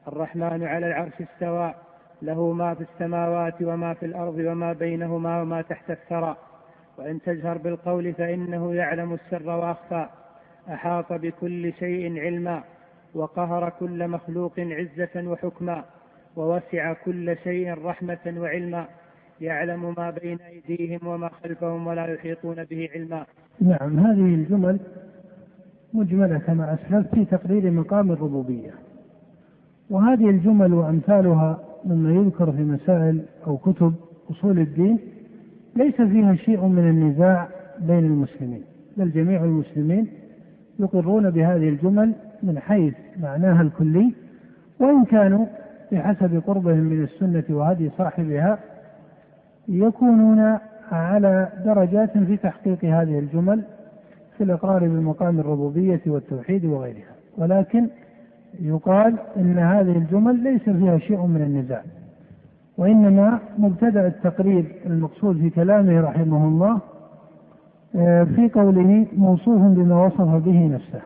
الرحمن 0.09 0.64
على 0.64 0.87
العرش 0.87 1.12
استوى. 1.21 1.75
له 2.23 2.52
ما 2.52 2.75
في 2.75 2.81
السماوات 2.81 3.62
وما 3.62 3.95
في 3.95 4.07
الأرض 4.07 4.35
وما 4.35 4.73
بينهما 4.73 5.43
وما 5.43 5.62
تحت 5.62 5.91
الثرى. 5.91 6.37
وإن 6.99 7.21
تجهر 7.23 7.59
بالقول 7.59 8.14
فإنه 8.14 8.75
يعلم 8.75 9.12
السر 9.14 9.50
وأخفى. 9.50 10.07
أحاط 10.69 11.12
بكل 11.12 11.73
شيء 11.73 12.21
علما 12.21 12.62
وقهر 13.14 13.73
كل 13.81 14.09
مخلوق 14.09 14.52
عزة 14.61 15.28
وحكما 15.28 15.85
ووسع 16.37 16.92
كل 16.92 17.37
شيء 17.45 17.85
رحمة 17.85 18.35
وعلما 18.37 18.87
يعلم 19.40 19.95
ما 19.99 20.11
بين 20.11 20.38
أيديهم 20.40 21.07
وما 21.07 21.28
خلفهم 21.28 21.87
ولا 21.87 22.07
يحيطون 22.07 22.64
به 22.64 22.88
علما. 22.95 23.26
نعم 23.61 23.99
هذه 23.99 24.35
الجمل 24.35 24.81
مجملة 25.95 26.38
كما 26.38 26.75
أسلفت 26.75 27.14
في 27.14 27.25
تقرير 27.25 27.71
مقام 27.71 28.12
الربوبية. 28.12 28.71
وهذه 29.90 30.31
الجمل 30.31 30.75
وأمثالها 30.75 31.61
مما 31.85 32.12
يذكر 32.12 32.52
في 32.52 32.62
مسائل 32.62 33.23
أو 33.47 33.57
كتب 33.57 33.95
أصول 34.31 34.59
الدين 34.59 34.99
ليس 35.76 35.95
فيها 35.95 36.35
شيء 36.35 36.66
من 36.66 36.88
النزاع 36.88 37.49
بين 37.78 37.99
المسلمين 37.99 38.64
بل 38.97 39.11
جميع 39.11 39.45
المسلمين 39.45 40.07
يقرون 40.82 41.30
بهذه 41.30 41.68
الجمل 41.68 42.12
من 42.42 42.58
حيث 42.58 42.94
معناها 43.22 43.62
الكلي 43.62 44.12
وإن 44.80 45.04
كانوا 45.04 45.46
بحسب 45.92 46.42
قربهم 46.46 46.78
من 46.78 47.04
السنة 47.04 47.44
وهدي 47.56 47.90
صاحبها 47.98 48.58
يكونون 49.68 50.58
على 50.92 51.48
درجات 51.64 52.18
في 52.18 52.36
تحقيق 52.36 52.84
هذه 52.84 53.18
الجمل 53.18 53.62
في 54.38 54.44
الإقرار 54.44 54.88
بمقام 54.88 55.40
الربوبية 55.40 56.00
والتوحيد 56.06 56.64
وغيرها. 56.64 57.12
ولكن 57.38 57.88
يقال 58.60 59.14
إن 59.36 59.58
هذه 59.58 59.96
الجمل 59.98 60.42
ليس 60.42 60.62
فيها 60.62 60.98
شيء 60.98 61.26
من 61.26 61.42
النزاع 61.42 61.82
وإنما 62.78 63.38
مبتدأ 63.58 64.06
التقرير 64.06 64.64
المقصود 64.86 65.40
في 65.40 65.50
كلامه 65.50 66.00
رحمه 66.00 66.48
الله 66.48 66.80
في 68.34 68.50
قوله 68.54 69.06
موصوف 69.16 69.62
بما 69.62 70.06
وصف 70.06 70.44
به 70.44 70.66
نفسه. 70.66 71.00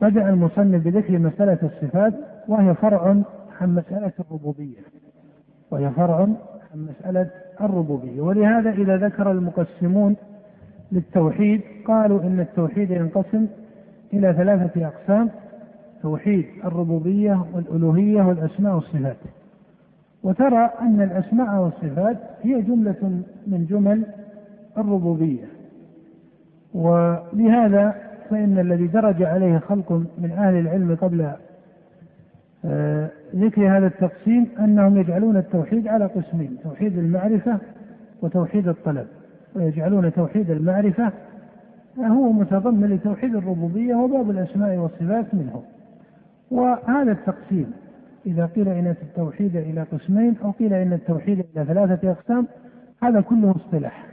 بدأ 0.00 0.28
المصنف 0.28 0.84
بذكر 0.84 1.18
مسألة 1.18 1.58
الصفات 1.62 2.14
وهي 2.48 2.74
فرع 2.74 3.22
عن 3.60 3.74
مسألة 3.74 4.12
الربوبية. 4.20 4.78
وهي 5.70 5.90
فرع 5.90 6.20
عن 6.74 6.86
مسألة 6.88 7.30
الربوبية. 7.60 8.20
ولهذا 8.20 8.70
إذا 8.70 8.96
ذكر 8.96 9.30
المقسمون 9.30 10.16
للتوحيد 10.92 11.60
قالوا 11.84 12.22
إن 12.22 12.40
التوحيد 12.40 12.90
ينقسم 12.90 13.46
إلى 14.12 14.32
ثلاثة 14.32 14.86
أقسام 14.86 15.30
توحيد 16.02 16.46
الربوبية 16.64 17.44
والألوهية 17.54 18.22
والأسماء 18.22 18.74
والصفات. 18.74 19.16
وترى 20.22 20.70
أن 20.80 21.00
الأسماء 21.00 21.62
والصفات 21.62 22.16
هي 22.42 22.62
جملة 22.62 23.22
من 23.46 23.66
جمل 23.70 24.04
الربوبية. 24.78 25.44
ولهذا 26.74 28.10
فإن 28.30 28.58
الذي 28.58 28.86
درج 28.86 29.22
عليه 29.22 29.58
خلق 29.58 29.92
من 29.92 30.30
أهل 30.30 30.54
العلم 30.54 30.94
قبل 30.94 31.30
آه، 32.64 33.10
ذكر 33.36 33.76
هذا 33.78 33.86
التقسيم 33.86 34.46
أنهم 34.58 34.96
يجعلون 34.96 35.36
التوحيد 35.36 35.88
على 35.88 36.06
قسمين 36.06 36.56
توحيد 36.62 36.98
المعرفة 36.98 37.58
وتوحيد 38.22 38.68
الطلب. 38.68 39.06
ويجعلون 39.56 40.12
توحيد 40.12 40.50
المعرفة 40.50 41.12
هو 41.98 42.32
متضمن 42.32 42.90
لتوحيد 42.90 43.34
الربوبية 43.34 43.94
وباب 43.94 44.30
الأسماء 44.30 44.76
والصفات 44.76 45.34
منه. 45.34 45.62
وهذا 46.50 47.12
التقسيم 47.12 47.72
إذا 48.26 48.46
قيل 48.46 48.68
إن 48.68 48.86
التوحيد 49.02 49.56
إلى 49.56 49.82
قسمين 49.82 50.36
أو 50.44 50.50
قيل 50.50 50.74
إن 50.74 50.92
التوحيد 50.92 51.44
إلى 51.56 51.64
ثلاثة 51.64 52.10
أقسام 52.10 52.46
هذا 53.02 53.20
كله 53.20 53.54
اصطلاح. 53.56 54.09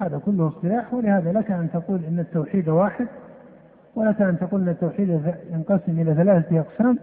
هذا 0.00 0.18
كله 0.18 0.48
اصطلاح 0.48 0.94
ولهذا 0.94 1.32
لك 1.32 1.50
أن 1.50 1.68
تقول 1.72 2.00
إن 2.08 2.18
التوحيد 2.18 2.68
واحد 2.68 3.06
ولك 3.96 4.22
أن 4.22 4.38
تقول 4.38 4.62
أن 4.62 4.68
التوحيد 4.68 5.20
ينقسم 5.52 6.00
إلى 6.00 6.14
ثلاثة 6.14 6.60
أقسام 6.60 6.98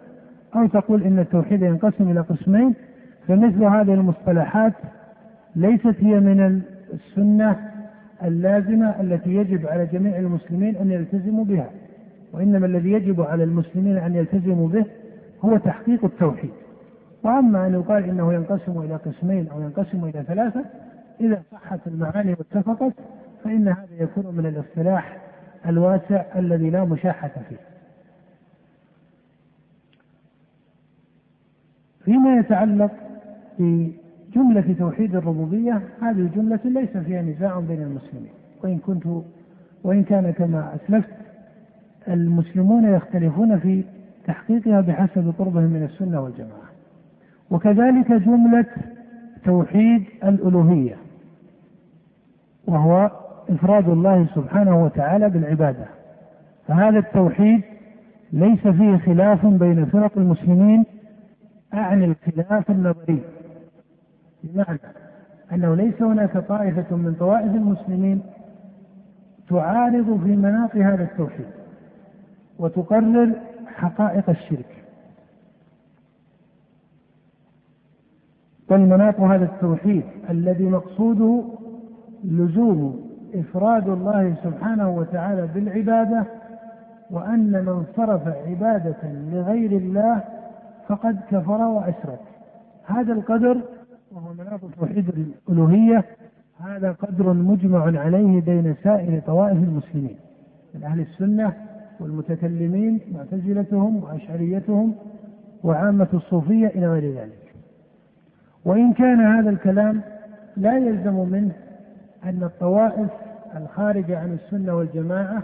أو 0.56 0.68
تقول 0.68 1.04
إن 1.04 1.20
التوحيد 1.20 1.62
ينقسم 1.62 2.12
إلى 2.12 2.20
قسمين 2.20 2.74
فمثل 3.28 3.64
هذه 3.64 3.94
المصطلحات 3.94 4.74
ليست 5.56 5.96
هي 6.00 6.20
من 6.20 6.62
السنة 6.94 7.72
اللازمة 8.24 9.02
التي 9.02 9.36
يجب 9.36 9.68
على 9.68 9.86
جميع 9.86 10.18
المسلمين 10.20 10.76
أن 10.76 10.92
يلتزموا 10.92 11.46
بها 11.46 11.70
وإنما 12.34 12.66
الذي 12.66 12.92
يجب 12.92 13.22
على 13.22 13.44
المسلمين 13.44 13.98
أن 13.98 14.16
يلتزموا 14.16 14.68
به 14.68 14.86
هو 15.46 15.58
تحقيق 15.58 16.06
التوحيد. 16.06 16.52
وأما 17.24 17.68
أن 17.68 17.74
يقال 17.74 18.04
إنه 18.04 18.34
ينقسم 18.34 18.82
إلى 18.82 18.96
قسمين 18.96 19.48
أو 19.48 19.62
ينقسم 19.62 20.04
إلى 20.06 20.24
ثلاثة 20.28 20.66
إذا 21.22 21.42
صحت 21.52 21.80
المعاني 21.88 22.32
واتفقت 22.32 22.94
فإن 23.44 23.68
هذا 23.68 23.96
يكون 24.00 24.36
من 24.36 24.46
الاصطلاح 24.46 25.18
الواسع 25.66 26.26
الذي 26.36 26.70
لا 26.70 26.84
مشاحة 26.84 27.32
فيه. 27.50 27.58
فيما 32.06 32.40
يتعلق 32.40 32.92
بجملة 33.60 34.76
توحيد 34.80 35.16
الربوبية 35.16 35.82
هذه 36.02 36.20
الجملة 36.20 36.60
ليس 36.66 36.98
فيها 36.98 37.22
نزاع 37.22 37.60
بين 37.60 37.82
المسلمين. 37.82 38.32
وإن 38.64 38.78
كنت 38.78 39.04
وإن 39.84 40.04
كان 40.04 40.32
كما 40.32 40.76
أسلفت 40.76 41.14
المسلمون 42.08 42.84
يختلفون 42.84 43.60
في 43.60 43.84
تحقيقها 44.26 44.82
بحسب 44.82 45.34
قربهم 45.40 45.64
من 45.64 45.84
السنة 45.84 46.22
والجماعة. 46.22 46.72
وكذلك 47.52 48.12
جملة 48.12 48.66
توحيد 49.46 50.04
الألوهية. 50.24 51.01
وهو 52.68 53.12
إفراد 53.50 53.90
الله 53.90 54.28
سبحانه 54.36 54.84
وتعالى 54.84 55.30
بالعبادة. 55.30 55.86
فهذا 56.68 57.00
التوحيد 57.00 57.62
ليس 58.34 58.68
فيه 58.68 58.98
خلاف 58.98 59.46
بين 59.46 59.86
فرق 59.86 60.18
المسلمين 60.18 60.86
أعني 61.74 62.06
الخلاف 62.06 62.72
النظري. 62.72 63.22
بمعنى 64.44 64.80
أنه 65.54 65.76
ليس 65.76 66.02
هناك 66.02 66.38
طائفة 66.38 66.96
من 66.96 67.16
طوائف 67.20 67.56
المسلمين 67.56 68.22
تعارض 69.50 70.24
في 70.24 70.36
مناط 70.36 70.76
هذا 70.76 71.04
التوحيد 71.04 71.48
وتقرر 72.60 73.32
حقائق 73.76 74.30
الشرك. 74.30 74.84
بل 78.70 78.80
مناط 78.80 79.20
هذا 79.20 79.46
التوحيد 79.46 80.04
الذي 80.30 80.64
مقصوده 80.64 81.44
لزوم 82.24 83.12
إفراد 83.36 83.90
الله 83.90 84.36
سبحانه 84.44 84.90
وتعالى 84.90 85.48
بالعبادة 85.56 86.26
وأن 87.12 87.52
من 87.66 87.84
صرف 87.96 88.28
عبادة 88.28 88.98
لغير 89.32 89.72
الله 89.72 90.24
فقد 90.88 91.20
كفر 91.32 91.62
وأشرك. 91.62 92.20
هذا 92.86 93.14
القدر 93.14 93.58
وهو 94.12 94.34
مناط 94.34 94.60
توحيد 94.80 95.10
الألوهية 95.50 96.06
هذا 96.60 96.92
قدر 96.92 97.34
مجمع 97.34 98.00
عليه 98.00 98.42
بين 98.42 98.76
سائر 98.84 99.22
طوائف 99.22 99.58
المسلمين 99.58 100.16
من 100.76 100.84
أهل 100.84 101.00
السنة 101.00 101.54
والمتكلمين 102.00 103.00
معتزلتهم 103.14 104.04
وأشعريتهم 104.04 104.94
وعامة 105.64 106.08
الصوفية 106.14 106.68
إلى 106.68 106.88
غير 106.88 107.14
ذلك. 107.16 107.54
وإن 108.66 108.94
كان 108.94 109.20
هذا 109.20 109.50
الكلام 109.50 110.02
لا 110.58 110.78
يلزم 110.78 111.30
منه 111.30 111.52
أن 112.24 112.44
الطوائف 112.44 113.10
الخارجة 113.56 114.20
عن 114.20 114.34
السنة 114.34 114.76
والجماعة 114.76 115.44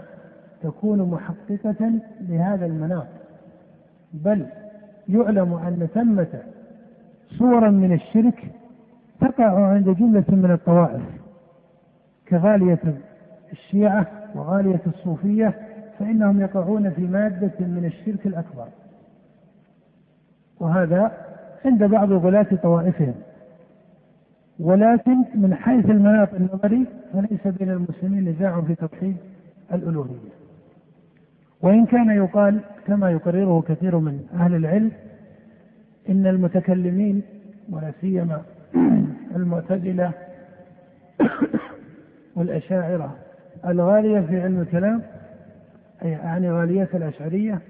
تكون 0.62 1.10
محققة 1.10 1.90
لهذا 2.20 2.66
المناط 2.66 3.06
بل 4.12 4.46
يعلم 5.08 5.52
أن 5.54 5.88
ثمة 5.94 6.42
صورا 7.38 7.70
من 7.70 7.92
الشرك 7.92 8.44
تقع 9.20 9.66
عند 9.68 9.88
جملة 9.88 10.24
من 10.28 10.50
الطوائف 10.50 11.02
كغالية 12.28 12.80
الشيعة 13.52 14.06
وغالية 14.34 14.80
الصوفية 14.86 15.54
فإنهم 15.98 16.40
يقعون 16.40 16.90
في 16.90 17.02
مادة 17.02 17.66
من 17.66 17.84
الشرك 17.84 18.26
الأكبر. 18.26 18.68
وهذا 20.60 21.12
عند 21.64 21.84
بعض 21.84 22.12
غلاة 22.12 22.46
طوائفهم. 22.62 23.14
ولكن 24.58 25.16
من 25.34 25.54
حيث 25.54 25.84
المناط 25.90 26.34
النظري 26.34 26.86
فليس 27.12 27.46
بين 27.58 27.70
المسلمين 27.70 28.28
نزاع 28.28 28.60
في 28.60 28.74
توحيد 28.74 29.16
الألوهية. 29.72 30.38
وإن 31.62 31.86
كان 31.86 32.10
يقال 32.10 32.60
كما 32.86 33.10
يقرره 33.10 33.60
كثير 33.68 33.98
من 33.98 34.20
أهل 34.34 34.54
العلم 34.54 34.92
إن 36.08 36.26
المتكلمين 36.26 37.22
ولا 37.70 37.92
سيما 38.00 38.42
المعتزلة 39.36 40.12
والأشاعرة 42.36 43.16
الغالية 43.66 44.20
في 44.20 44.40
علم 44.40 44.60
الكلام 44.60 45.02
أي 46.02 46.10
يعني 46.10 46.52
غالية 46.52 46.88
الأشعرية 46.94 47.60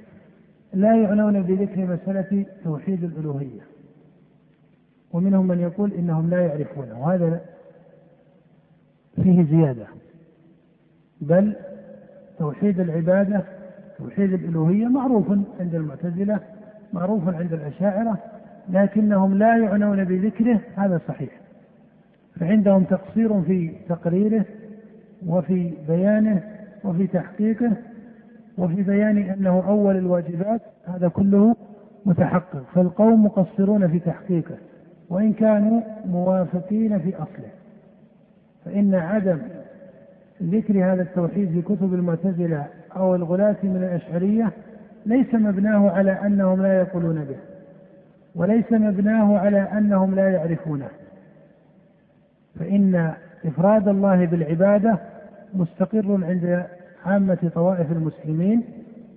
لا 0.75 0.97
يعنون 0.97 1.43
بذكر 1.43 1.87
مسألة 1.87 2.47
توحيد 2.65 3.05
الألوهية. 3.05 3.61
ومنهم 5.13 5.47
من 5.47 5.61
يقول 5.61 5.93
إنهم 5.93 6.31
لا 6.31 6.47
يعرفونه. 6.47 7.01
وهذا 7.01 7.41
فيه 9.23 9.43
زيادة. 9.43 9.87
بل 11.21 11.57
توحيد 12.39 12.81
العبادة 12.81 13.45
توحيد 13.99 14.33
الألوهية 14.33 14.87
معروف 14.87 15.31
عند 15.61 15.75
المعتزلة 15.75 16.41
معروف 16.93 17.29
عند 17.29 17.53
الأشاعرة 17.53 18.19
لكنهم 18.69 19.35
لا 19.35 19.57
يعنون 19.57 20.05
بذكره. 20.05 20.61
هذا 20.77 21.01
صحيح. 21.09 21.31
فعندهم 22.41 22.85
تقصير 22.85 23.43
في 23.43 23.73
تقريره 23.89 24.45
وفي 25.27 25.73
بيانه 25.89 26.43
وفي 26.85 27.07
تحقيقه 27.07 27.73
وفي 28.59 28.83
بيان 28.83 29.19
أنه 29.19 29.69
أول 29.69 29.97
الواجبات. 29.97 30.61
هذا 30.87 31.09
كله 31.09 31.57
متحقق. 32.07 32.63
فالقوم 32.75 33.25
مقصرون 33.25 33.89
في 33.89 33.99
تحقيقه. 33.99 34.57
وإن 35.11 35.33
كانوا 35.33 35.81
موافقين 36.07 36.99
في 36.99 37.15
أصله. 37.17 37.51
فإن 38.65 38.95
عدم 38.95 39.39
ذكر 40.43 40.93
هذا 40.93 41.03
التوحيد 41.03 41.51
في 41.51 41.63
كتب 41.63 41.95
المعتزلة 41.95 42.67
أو 42.97 43.15
الغلاة 43.15 43.57
من 43.63 43.77
الأشعرية 43.77 44.53
ليس 45.07 45.35
مبناه 45.35 45.91
على 45.91 46.13
أنهم 46.13 46.63
لا 46.63 46.79
يقولون 46.79 47.25
به 47.25 47.37
وليس 48.35 48.73
مبناه 48.73 49.39
على 49.39 49.61
أنهم 49.61 50.15
لا 50.15 50.29
يعرفونه. 50.31 50.89
فإن 52.59 53.13
إفراد 53.45 53.89
الله 53.89 54.27
بالعبادة 54.27 54.99
مستقر 55.55 56.25
عند 56.25 56.65
عامة 57.07 57.51
طوائف 57.55 57.93
المسلمين 57.93 58.63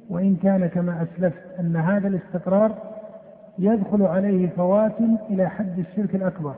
وإن 0.09 0.35
كان 0.35 0.67
كما 0.67 1.03
أسلفت 1.03 1.59
أن 1.59 1.75
هذا 1.75 2.07
الاستقرار 2.07 2.90
يدخل 3.59 4.01
عليه 4.01 4.49
فوات 4.49 4.95
إلى 5.29 5.49
حد 5.49 5.79
الشرك 5.79 6.15
الأكبر 6.15 6.55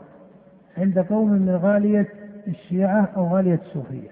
عند 0.78 1.00
قوم 1.00 1.32
من 1.32 1.50
غالية 1.56 2.08
الشيعة 2.48 3.10
أو 3.16 3.28
غالية 3.28 3.60
الصوفية. 3.66 4.10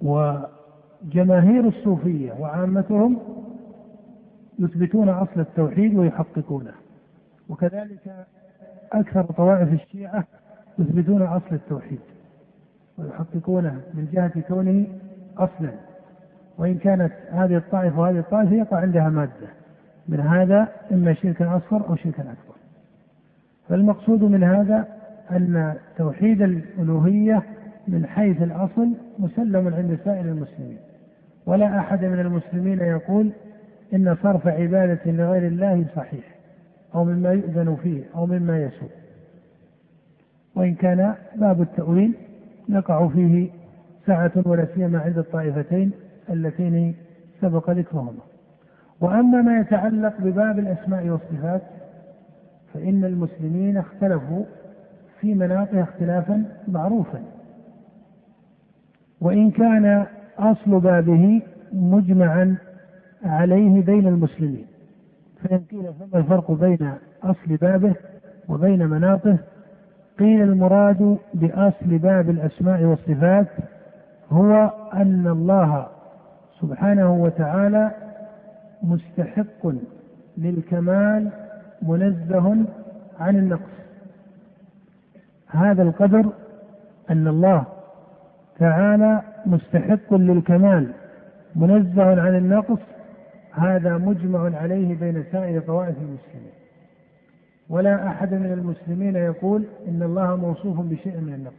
وجماهير 0.00 1.68
الصوفية 1.68 2.32
وعامتهم 2.40 3.18
يثبتون 4.58 5.08
أصل 5.08 5.40
التوحيد 5.40 5.94
ويحققونه. 5.98 6.72
وكذلك 7.48 8.26
أكثر 8.92 9.22
طوائف 9.22 9.72
الشيعة 9.72 10.24
يثبتون 10.78 11.22
أصل 11.22 11.52
التوحيد 11.54 12.00
ويحققونه 12.98 13.80
من 13.94 14.08
جهة 14.12 14.40
كونه 14.40 14.86
أصلا. 15.38 15.70
وإن 16.58 16.78
كانت 16.78 17.12
هذه 17.30 17.56
الطائفة 17.56 18.00
وهذه 18.00 18.18
الطائفة 18.18 18.54
يقع 18.54 18.76
عندها 18.76 19.08
مادة. 19.08 19.59
من 20.10 20.20
هذا 20.20 20.68
إما 20.92 21.14
شركا 21.14 21.56
أصغر 21.56 21.88
أو 21.88 21.96
شركا 21.96 22.22
أكبر. 22.22 22.54
فالمقصود 23.68 24.22
من 24.22 24.44
هذا 24.44 24.88
أن 25.30 25.74
توحيد 25.96 26.42
الألوهية 26.42 27.42
من 27.88 28.06
حيث 28.06 28.42
الأصل 28.42 28.88
مسلم 29.18 29.74
عند 29.74 29.98
سائر 30.04 30.24
المسلمين. 30.24 30.78
ولا 31.46 31.78
أحد 31.78 32.04
من 32.04 32.20
المسلمين 32.20 32.78
يقول 32.78 33.30
إن 33.94 34.16
صرف 34.22 34.46
عبادة 34.46 35.00
لغير 35.06 35.46
الله 35.46 35.86
صحيح 35.96 36.24
أو 36.94 37.04
مما 37.04 37.32
يؤذن 37.32 37.76
فيه 37.82 38.02
أو 38.14 38.26
مما 38.26 38.62
يسوء. 38.62 38.90
وإن 40.54 40.74
كان 40.74 41.14
باب 41.36 41.62
التأويل 41.62 42.14
يقع 42.68 43.08
فيه 43.08 43.50
سعة 44.06 44.32
ولا 44.44 44.66
سيما 44.74 44.98
عند 44.98 45.18
الطائفتين 45.18 45.90
اللتين 46.30 46.94
سبق 47.40 47.70
ذكرهما. 47.70 48.29
وأما 49.00 49.42
ما 49.42 49.60
يتعلق 49.60 50.12
بباب 50.18 50.58
الأسماء 50.58 51.08
والصفات 51.08 51.62
فإن 52.74 53.04
المسلمين 53.04 53.76
اختلفوا 53.76 54.44
في 55.20 55.34
مناطق 55.34 55.78
اختلافا 55.78 56.44
معروفا. 56.68 57.22
وإن 59.20 59.50
كان 59.50 60.06
أصل 60.38 60.80
بابه 60.80 61.42
مجمعا 61.72 62.56
عليه 63.24 63.82
بين 63.82 64.06
المسلمين. 64.06 64.66
فإن 65.42 65.58
قيل 65.70 65.92
فما 65.94 66.20
الفرق 66.20 66.52
بين 66.52 66.92
أصل 67.22 67.56
بابه 67.56 67.94
وبين 68.48 68.86
مناطه 68.86 69.38
قيل 70.18 70.42
المراد 70.42 71.18
بأصل 71.34 71.98
باب 71.98 72.30
الأسماء 72.30 72.82
والصفات 72.82 73.46
هو 74.30 74.70
أن 74.94 75.26
الله 75.26 75.86
سبحانه 76.60 77.12
وتعالى 77.14 77.90
مستحق 78.82 79.72
للكمال 80.38 81.30
منزه 81.82 82.64
عن 83.20 83.36
النقص. 83.36 83.70
هذا 85.48 85.82
القدر 85.82 86.32
أن 87.10 87.28
الله 87.28 87.64
تعالى 88.58 89.22
مستحق 89.46 90.14
للكمال 90.14 90.92
منزه 91.56 92.20
عن 92.20 92.36
النقص 92.36 92.78
هذا 93.52 93.98
مجمع 93.98 94.56
عليه 94.58 94.94
بين 94.94 95.24
سائر 95.32 95.60
طوائف 95.60 95.96
المسلمين. 95.96 96.52
ولا 97.68 98.06
أحد 98.06 98.34
من 98.34 98.52
المسلمين 98.52 99.16
يقول 99.16 99.64
إن 99.88 100.02
الله 100.02 100.36
موصوف 100.36 100.80
بشيء 100.80 101.20
من 101.20 101.34
النقص 101.34 101.54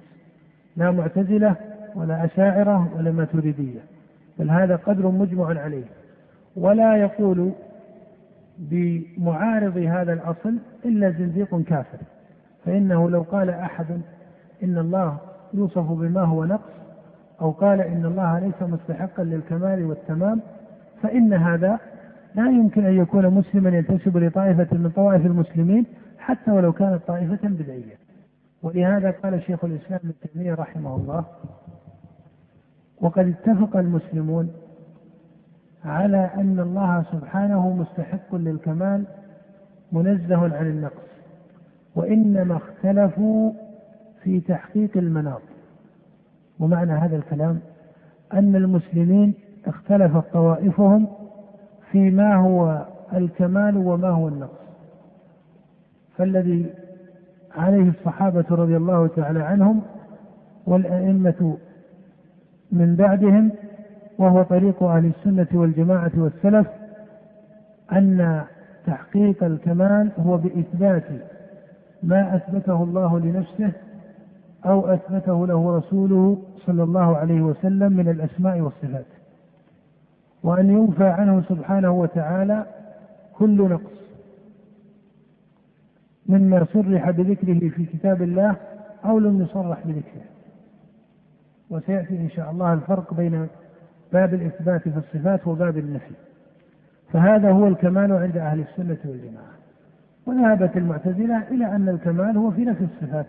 لا 0.78 0.92
معتزلة 0.92 1.56
ولا 1.96 2.26
أشاعرة 2.26 2.98
ولا 2.98 3.12
ماتريدية 3.12 3.80
بل 4.40 4.50
هذا 4.50 4.76
قدر 4.76 5.08
مجمع 5.08 5.60
عليه. 5.60 5.84
ولا 6.56 6.98
يقول 6.98 7.52
بمعارض 8.58 9.78
هذا 9.78 10.14
الأصل 10.14 10.58
إلا 10.86 11.10
زنديق 11.12 11.62
كافر. 11.62 11.98
فإنه 12.66 13.10
لو 13.10 13.22
قال 13.22 13.50
أحد 13.50 14.02
إن 14.64 14.78
الله 14.78 15.18
يوصف 15.54 15.92
بما 15.92 16.22
هو 16.22 16.46
نقص 16.46 16.72
أو 17.42 17.52
قال 17.52 17.82
إن 17.82 18.06
الله 18.06 18.40
ليس 18.40 18.62
مستحقا 18.62 19.24
للكمال 19.24 19.86
والتمام 19.86 20.42
فإن 21.02 21.34
هذا 21.34 21.80
لا 22.36 22.50
يمكن 22.50 22.86
أن 22.86 22.94
يكون 22.98 23.28
مسلما 23.28 23.70
ينتسب 23.70 24.18
لطائفة 24.18 24.68
من 24.78 24.90
طوائف 24.96 25.26
المسلمين 25.26 25.86
حتى 26.20 26.52
ولو 26.52 26.74
كانت 26.74 27.02
طائفة 27.08 27.48
بدعية. 27.48 27.98
ولهذا 28.64 29.12
قال 29.12 29.42
شيخ 29.44 29.66
الإسلام 29.66 30.00
ابن 30.04 30.14
تيمية 30.34 30.54
رحمه 30.54 30.96
الله 30.96 31.26
وقد 33.02 33.28
اتفق 33.28 33.78
المسلمون 33.78 34.52
على 35.86 36.30
أن 36.36 36.60
الله 36.60 37.04
سبحانه 37.12 37.70
مستحق 37.76 38.36
للكمال 38.36 39.04
منزه 39.92 40.58
عن 40.58 40.68
النقص 40.68 41.12
وإنما 41.96 42.58
اختلفوا 42.58 43.52
في 44.24 44.40
تحقيق 44.40 44.98
المناط. 44.98 45.42
ومعنى 46.60 46.92
هذا 46.92 47.16
الكلام 47.16 47.60
أن 48.34 48.56
المسلمين 48.56 49.34
اختلفت 49.66 50.34
طوائفهم 50.34 51.08
فيما 51.92 52.36
هو 52.36 52.86
الكمال 53.14 53.78
وما 53.78 54.10
هو 54.10 54.28
النقص. 54.28 54.62
فالذي 56.18 56.66
عليه 57.56 57.90
الصحابة 57.90 58.46
رضي 58.52 58.78
الله 58.78 59.08
تعالى 59.08 59.44
عنهم 59.44 59.82
والأئمة 60.66 61.58
من 62.72 62.96
بعدهم 62.96 63.52
وهو 64.22 64.44
طريق 64.44 64.84
أهل 64.84 65.06
السنة 65.06 65.48
والجماعة 65.54 66.12
والسلف 66.16 66.68
أن 67.92 68.42
تحقيق 68.86 69.44
الكمال 69.44 70.12
هو 70.20 70.38
بإثبات 70.38 71.04
ما 72.04 72.36
أثبته 72.36 72.84
الله 72.84 73.20
لنفسه 73.20 73.72
أو 74.66 74.88
أثبته 74.88 75.48
له 75.48 75.78
رسوله 75.78 76.42
صلى 76.66 76.84
الله 76.84 77.18
عليه 77.18 77.42
وسلم 77.42 77.94
من 77.94 78.10
الأسماء 78.10 78.60
والصفات. 78.60 79.06
وأن 80.44 80.70
ينفى 80.70 81.08
عنه 81.08 81.44
سبحانه 81.50 81.92
وتعالى 81.92 82.66
كل 83.34 83.70
نقص 83.70 84.02
مما 86.26 86.66
صرح 86.74 87.10
بذكره 87.10 87.70
في 87.70 87.86
كتاب 87.86 88.22
الله 88.22 88.56
أو 89.06 89.20
لم 89.20 89.42
يصرح 89.42 89.80
بذكره. 89.86 90.26
وسيأتي 91.70 92.18
إن 92.18 92.30
شاء 92.30 92.52
الله 92.52 92.74
الفرق 92.74 93.14
بين 93.14 93.48
باب 94.14 94.34
الإثبات 94.34 94.82
في 94.82 94.98
الصفات 94.98 95.48
وباب 95.48 95.78
النفي. 95.78 96.14
فهذا 97.14 97.52
هو 97.52 97.68
الكمال 97.68 98.12
عند 98.12 98.38
أهل 98.38 98.60
السنة 98.60 98.98
والجماعة. 99.06 99.52
وذهبت 100.26 100.78
المعتزلة 100.78 101.44
إلى 101.52 101.66
أن 101.66 101.90
الكمال 101.90 102.38
هو 102.38 102.52
في 102.52 102.66
نفي 102.66 102.84
الصفات. 102.84 103.26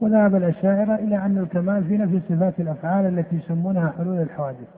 وذهب 0.00 0.36
الأشاعرة 0.36 0.94
إلى 0.94 1.16
أن 1.16 1.38
الكمال 1.38 1.84
في 1.84 1.96
نفي 1.96 2.20
صفات 2.28 2.60
الأفعال 2.60 3.18
التي 3.18 3.36
يسمونها 3.36 3.94
حلول 3.98 4.20
الحوادث. 4.20 4.68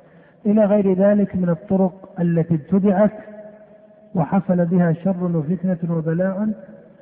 إلى 0.46 0.64
غير 0.64 0.94
ذلك 0.98 1.37
من 1.37 1.48
الطرق 1.48 2.20
التي 2.20 2.55
ابتدعت 2.55 3.12
وحصل 4.14 4.64
بها 4.64 4.92
شر 4.92 5.37
وفتنة 5.37 5.96
وبلاء 5.96 6.48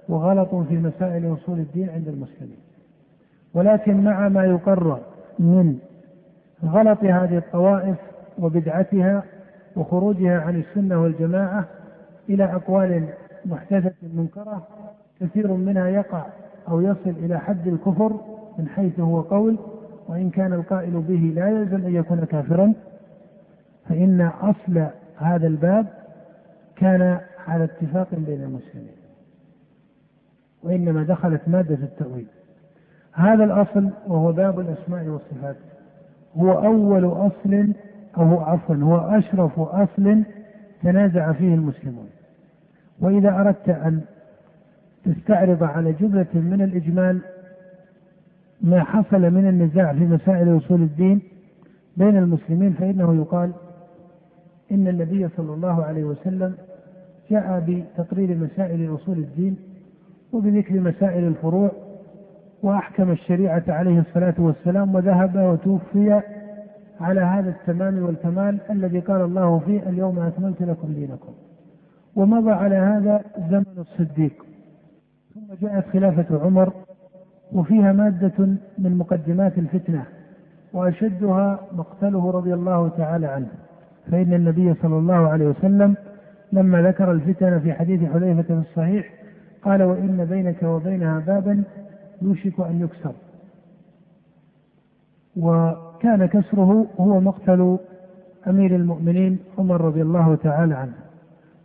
وغلط 0.08 0.54
في 0.54 0.78
مسائل 0.78 1.32
أصول 1.32 1.58
الدين 1.58 1.88
عند 1.88 2.08
المسلمين. 2.08 2.58
ولكن 3.54 4.04
مع 4.04 4.28
ما 4.28 4.44
يقرر 4.44 5.00
من 5.38 5.78
غلط 6.64 7.04
هذه 7.04 7.38
الطوائف 7.38 7.96
وبدعتها 8.38 9.22
وخروجها 9.76 10.40
عن 10.40 10.60
السنة 10.60 11.02
والجماعة 11.02 11.64
إلى 12.28 12.44
أقوال 12.44 13.08
محدثة 13.44 13.94
منكرة 14.02 14.66
كثير 15.20 15.52
منها 15.52 15.88
يقع 15.88 16.26
أو 16.68 16.80
يصل 16.80 17.10
إلى 17.10 17.38
حد 17.38 17.68
الكفر 17.68 18.20
من 18.58 18.68
حيث 18.68 19.00
هو 19.00 19.20
قول 19.20 19.58
وإن 20.08 20.30
كان 20.30 20.52
القائل 20.52 21.00
به 21.00 21.32
لا 21.34 21.48
يلزم 21.48 21.86
أن 21.86 21.94
يكون 21.94 22.24
كافرا 22.24 22.72
فإن 23.88 24.20
أصل 24.20 24.86
هذا 25.16 25.46
الباب 25.46 25.86
كان 26.76 27.20
على 27.48 27.64
اتفاق 27.64 28.08
بين 28.12 28.42
المسلمين 28.42 29.02
وإنما 30.62 31.02
دخلت 31.02 31.40
مادة 31.46 31.74
التأويل. 31.74 32.26
هذا 33.12 33.44
الأصل 33.44 33.90
وهو 34.06 34.32
باب 34.32 34.60
الأسماء 34.60 35.04
والصفات. 35.04 35.56
هو 36.36 36.52
أول 36.52 37.04
أصل 37.04 37.72
أو 38.18 38.40
عفوا 38.40 38.74
هو 38.74 38.96
أشرف 38.96 39.60
أصل 39.60 40.22
تنازع 40.82 41.32
فيه 41.32 41.54
المسلمون. 41.54 42.08
وإذا 43.00 43.40
أردت 43.40 43.68
أن 43.68 44.00
تستعرض 45.04 45.62
على 45.62 45.92
جملة 45.92 46.26
من 46.34 46.62
الإجمال 46.62 47.20
ما 48.60 48.84
حصل 48.84 49.20
من 49.20 49.48
النزاع 49.48 49.92
في 49.92 50.00
مسائل 50.04 50.56
أصول 50.56 50.82
الدين 50.82 51.20
بين 51.96 52.16
المسلمين 52.16 52.72
فإنه 52.72 53.14
يقال 53.16 53.52
إن 54.72 54.88
النبي 54.88 55.28
صلى 55.36 55.54
الله 55.54 55.84
عليه 55.84 56.04
وسلم 56.04 56.54
جاء 57.30 57.64
بتقرير 57.68 58.36
مسائل 58.38 58.94
أصول 58.94 59.18
الدين 59.18 59.56
وبذكر 60.32 60.80
مسائل 60.80 61.24
الفروع 61.24 61.70
وأحكم 62.62 63.10
الشريعة 63.10 63.62
عليه 63.68 63.98
الصلاة 64.00 64.34
والسلام 64.38 64.94
وذهب 64.94 65.36
وتوفي 65.36 66.20
على 67.00 67.20
هذا 67.20 67.50
التمام 67.50 68.02
والكمال 68.02 68.58
الذي 68.70 69.00
قال 69.00 69.20
الله 69.20 69.58
فيه 69.58 69.88
اليوم 69.88 70.18
أكملت 70.18 70.62
لكم 70.62 70.92
دينكم. 70.92 71.32
ومضى 72.16 72.50
على 72.50 72.74
هذا 72.76 73.20
زمن 73.50 73.78
الصديق. 73.78 74.44
ثم 75.34 75.66
جاءت 75.66 75.84
خلافة 75.92 76.44
عمر 76.44 76.72
وفيها 77.52 77.92
مادة 77.92 78.46
من 78.78 78.96
مقدمات 78.98 79.58
الفتنة 79.58 80.04
وأشدها 80.72 81.60
مقتله 81.72 82.30
رضي 82.30 82.54
الله 82.54 82.88
تعالى 82.88 83.26
عنه. 83.26 83.48
فإن 84.10 84.34
النبي 84.34 84.74
صلى 84.82 84.98
الله 84.98 85.28
عليه 85.28 85.46
وسلم 85.46 85.94
لما 86.52 86.82
ذكر 86.82 87.12
الفتن 87.12 87.60
في 87.60 87.72
حديث 87.72 88.10
حذيفة 88.12 88.42
في 88.42 88.52
الصحيح 88.70 89.10
قال 89.62 89.82
وإن 89.82 90.24
بينك 90.24 90.62
وبينها 90.62 91.18
بابا 91.18 91.62
يوشك 92.24 92.60
أن 92.60 92.80
يكسر. 92.80 93.12
وكان 95.36 96.26
كسره 96.26 96.86
هو 97.00 97.20
مقتل 97.20 97.78
أمير 98.46 98.76
المؤمنين 98.76 99.38
عمر 99.58 99.80
رضي 99.80 100.02
الله 100.02 100.34
تعالى 100.34 100.74
عنه. 100.74 100.94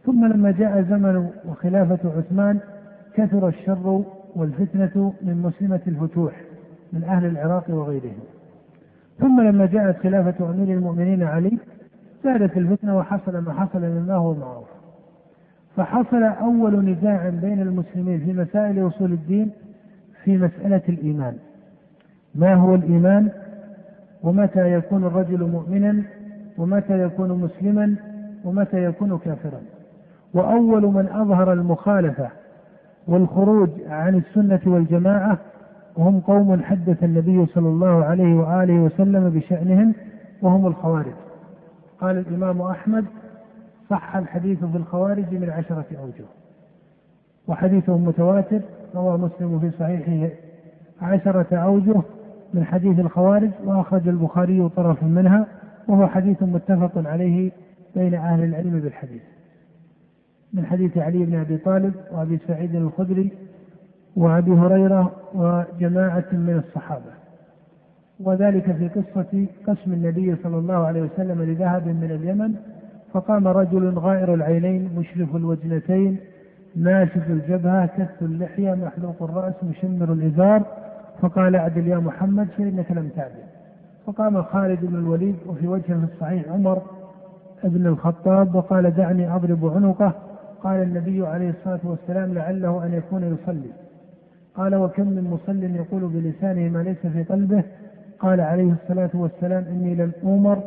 ثم 0.06 0.26
لما 0.26 0.52
جاء 0.52 0.82
زمن 0.82 1.30
وخلافة 1.46 2.12
عثمان 2.17 2.60
كثر 3.13 3.48
الشر 3.48 4.04
والفتنة 4.36 5.13
من 5.22 5.41
مسلمة 5.41 5.82
الفتوح 5.88 6.41
من 6.93 7.04
أهل 7.04 7.26
العراق 7.26 7.63
وغيرهم. 7.70 8.20
ثم 9.20 9.41
لما 9.41 9.65
جاءت 9.65 9.98
خلافة 9.98 10.50
أمير 10.50 10.78
المؤمنين 10.78 11.24
علي 11.24 11.58
زادت 12.24 12.58
الفتنة 12.58 12.98
وحصل 12.98 13.38
ما 13.38 13.54
حصل 13.54 13.82
مما 13.82 14.15
هو 14.15 14.34
معروف 14.34 14.67
فحصل 15.76 16.24
أول 16.24 16.86
نزاع 16.86 17.30
بين 17.30 17.62
المسلمين 17.62 18.20
في 18.20 18.34
مسائل 18.34 18.88
أصول 18.88 19.13
الدين 19.13 19.52
في 20.28 20.38
مسألة 20.38 20.82
الإيمان. 20.90 21.38
ما 22.36 22.54
هو 22.54 22.76
الإيمان؟ 22.76 23.30
ومتى 24.24 24.74
يكون 24.74 25.04
الرجل 25.04 25.44
مؤمنا؟ 25.44 26.04
ومتى 26.58 27.00
يكون 27.04 27.30
مسلما؟ 27.30 27.96
ومتى 28.46 28.84
يكون 28.84 29.18
كافرا؟ 29.18 29.62
وأول 30.34 30.82
من 30.82 31.08
أظهر 31.08 31.54
المخالفة 31.54 32.30
والخروج 33.08 33.70
عن 33.90 34.16
السنة 34.16 34.60
والجماعة 34.66 35.38
هم 35.98 36.20
قوم 36.20 36.63
حدث 36.63 37.04
النبي 37.04 37.46
صلى 37.46 37.68
الله 37.68 38.06
عليه 38.06 38.36
وآله 38.36 38.80
وسلم 38.80 39.30
بشأنهم 39.30 39.94
وهم 40.42 40.68
الخوارج. 40.68 41.13
قال 42.02 42.18
الإمام 42.18 42.62
أحمد 42.62 43.06
صح 43.90 44.16
الحديث 44.16 44.66
في 44.66 44.78
الخوارج 44.78 45.34
من 45.34 45.50
عشرة 45.50 45.86
أوجه. 46.00 46.26
وحديثهم 47.48 48.04
متواتر 48.04 48.62
روى 48.96 49.18
مسلم 49.18 49.60
في 49.60 49.72
صحيحه 49.80 50.34
عشرة 51.02 51.56
أوجه 51.58 52.02
من 52.54 52.64
حديث 52.66 53.00
الخوارج 53.00 53.50
وأخرج 53.66 54.08
البخاري 54.08 54.70
طرفا 54.70 55.06
منها 55.06 55.48
وهو 55.88 56.08
حديث 56.08 56.44
متفق 56.44 57.08
عليه 57.08 57.52
بين 57.96 58.14
أهل 58.14 58.44
العلم 58.44 58.80
بالحديث. 58.80 59.22
من 60.54 60.66
حديث 60.66 60.98
علي 60.98 61.26
بن 61.26 61.36
أبي 61.36 61.58
طالب 61.58 61.94
وأبي 62.12 62.40
سعيد 62.48 62.76
الخدري 62.76 63.32
وأبي 64.16 64.52
هريرة 64.52 65.12
وجماعة 65.34 66.26
من 66.32 66.64
الصحابة. 66.68 67.12
وذلك 68.20 68.72
في 68.72 68.88
قصة 68.88 69.46
قسم 69.68 69.94
النبي 69.94 70.36
صلى 70.44 70.58
الله 70.58 70.76
عليه 70.76 71.02
وسلم 71.02 71.44
لذهب 71.44 71.88
من 71.88 72.12
اليمن 72.12 72.56
فقام 73.14 73.48
رجل 73.48 73.90
غائر 73.98 74.34
العينين 74.34 74.90
مشرف 74.98 75.36
الوجنتين 75.36 76.18
ناشف 76.78 77.30
الجبهة 77.30 77.86
كث 77.86 78.22
اللحية 78.22 78.74
محلوق 78.74 79.16
الرأس 79.22 79.54
مشمر 79.63 80.13
الإزار. 80.13 80.63
فقال 81.22 81.56
اعدل 81.56 81.88
يا 81.88 81.98
محمد 81.98 82.48
فإنك 82.58 82.92
لم 82.92 83.10
تعدل. 83.16 83.48
فقام 84.06 84.44
خالد 84.44 84.86
بن 84.86 84.96
الوليد 84.96 85.36
وفي 85.48 85.68
وجهه 85.68 86.06
في 86.06 86.13
الصحيح 86.13 86.50
عمر 86.50 86.82
بن 87.63 87.88
الخطاب 87.88 88.56
وقال 88.56 88.92
دعني 88.96 89.36
أضرب 89.36 89.66
عنقه. 89.66 90.12
قال 90.63 90.84
النبي 90.84 91.28
عليه 91.28 91.50
الصلاة 91.50 91.80
والسلام 91.84 92.34
لعله 92.34 92.86
أن 92.86 92.94
يكون 92.94 93.24
يصلي. 93.24 93.72
قال 94.56 94.76
وكم 94.76 95.08
من 95.08 95.24
مصل 95.24 95.63
يقول 95.63 96.02
بلسانه 96.02 96.70
ما 96.70 96.84
ليس 96.84 97.08
في 97.13 97.24
قلبه. 97.24 97.63
قال 98.20 98.42
عليه 98.42 98.74
الصلاة 98.74 99.10
والسلام 99.13 99.63
إني 99.63 99.96
لم 99.96 100.12
أومر 100.24 100.60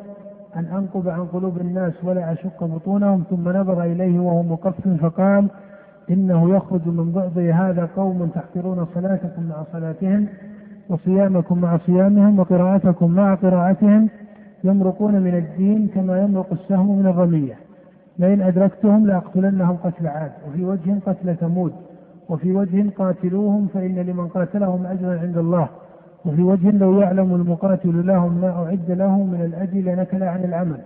أن 0.56 0.64
أنقب 0.64 1.08
عن 1.08 1.26
قلوب 1.26 1.58
الناس 1.60 1.92
ولا 2.02 2.32
أشق 2.32 2.64
بطونهم. 2.64 3.24
ثم 3.30 3.48
نظر 3.48 3.82
إليه 3.82 4.18
وهو 4.18 4.42
مقف 4.42 4.88
فقال 5.02 5.48
إنه 6.10 6.56
يخرج 6.56 6.86
من 6.86 7.12
بعض 7.12 7.38
هذا 7.38 7.88
قوم 7.96 8.30
تحقرون 8.34 8.86
صلاتكم 8.94 9.42
مع 9.48 9.64
صلاتهم 9.72 10.26
وصيامكم 10.88 11.60
مع 11.60 11.78
صيامهم 11.86 12.38
وقراءتكم 12.38 13.10
مع 13.10 13.34
قراءتهم 13.34 14.08
يمرقون 14.64 15.14
من 15.20 15.34
الدين 15.34 15.88
كما 15.94 16.22
يمرق 16.22 16.46
السهم 16.52 16.98
من 16.98 17.06
الرمية. 17.06 17.54
لئن 18.18 18.42
أدركتهم 18.42 19.06
لأقتلنهم 19.06 19.76
قتل 19.76 20.06
عاد. 20.06 20.32
وفي 20.48 20.64
وجه 20.64 20.98
قتل 21.06 21.36
ثمود. 21.36 21.72
وفي 22.28 22.52
وجه 22.52 22.90
قاتلوهم 22.98 23.66
فإن 23.74 23.98
لمن 23.98 24.28
قاتلهم 24.28 24.86
أجرا 24.86 25.18
عند 25.20 25.38
الله. 25.38 25.68
وفي 26.24 26.42
وجه 26.42 26.70
لو 26.70 27.00
يعلم 27.00 27.34
المقاتل 27.34 28.06
لهم 28.06 28.40
ما 28.40 28.48
أعد 28.50 28.90
له 28.90 29.24
من 29.24 29.40
الأجر 29.44 29.92
لنكل 29.92 30.22
عن 30.22 30.44
العمل. 30.44 30.80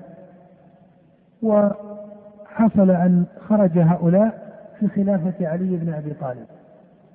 وحصل 1.43 2.91
أن 2.91 3.25
خرج 3.49 3.79
هؤلاء 3.79 4.44
في 4.81 4.89
خلافة 4.89 5.49
علي 5.49 5.77
بن 5.77 5.93
أبي 5.93 6.11
طالب 6.21 6.47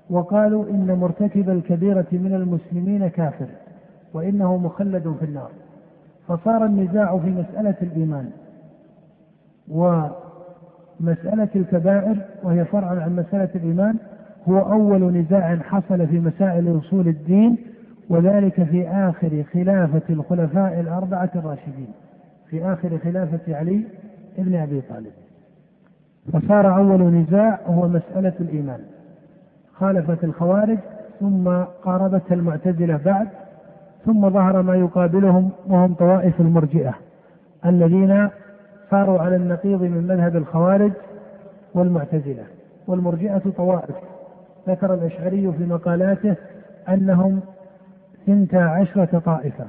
وقالوا 0.09 0.69
إن 0.69 0.97
مرتكب 1.01 1.49
الكبيرة 1.49 2.05
من 2.11 2.33
المسلمين 2.33 3.07
كافر 3.07 3.47
وإنه 4.13 4.57
مخلد 4.57 5.15
في 5.19 5.25
النار 5.25 5.51
فصار 6.27 6.65
النزاع 6.65 7.17
في 7.17 7.29
مسألة 7.29 7.75
الإيمان 7.81 8.29
ومسألة 9.67 11.49
الكبائر 11.55 12.17
وهي 12.43 12.65
فرع 12.65 12.87
عن 12.87 13.15
مسألة 13.15 13.49
الإيمان 13.55 13.95
هو 14.49 14.59
أول 14.59 15.03
نزاع 15.17 15.55
حصل 15.55 16.07
في 16.07 16.19
مسائل 16.19 16.79
أصول 16.79 17.07
الدين 17.07 17.57
وذلك 18.09 18.63
في 18.63 18.87
آخر 18.87 19.43
خلافة 19.53 20.01
الخلفاء 20.09 20.79
الأربعة 20.79 21.29
الراشدين 21.35 21.87
في 22.49 22.65
آخر 22.65 22.97
خلافة 22.97 23.55
علي 23.55 23.83
بن 24.37 24.55
أبي 24.55 24.81
طالب. 24.81 25.11
فصار 26.33 26.75
أول 26.77 27.03
نزاع 27.03 27.59
هو 27.65 27.87
مسألة 27.87 28.33
الإيمان. 28.39 28.79
خالفت 29.73 30.23
الخوارج 30.23 30.77
ثم 31.19 31.49
قاربتها 31.83 32.35
المعتزلة 32.35 32.99
بعد 33.05 33.27
ثم 34.05 34.29
ظهر 34.29 34.61
ما 34.61 34.75
يقابلهم 34.75 35.49
وهم 35.67 35.93
طوائف 35.93 36.41
المرجئة 36.41 36.93
الذين 37.65 38.29
صاروا 38.91 39.19
على 39.19 39.35
النقيض 39.35 39.81
من 39.81 40.07
مذهب 40.07 40.35
الخوارج 40.35 40.91
والمعتزلة. 41.73 42.43
والمرجئة 42.87 43.41
طوائف. 43.57 43.95
ذكر 44.67 44.93
الأشعري 44.93 45.53
في 45.57 45.65
مقالاته 45.65 46.35
أنهم 46.89 47.39
ثنتا 48.27 48.57
عشرة 48.57 49.19
طائفة. 49.19 49.65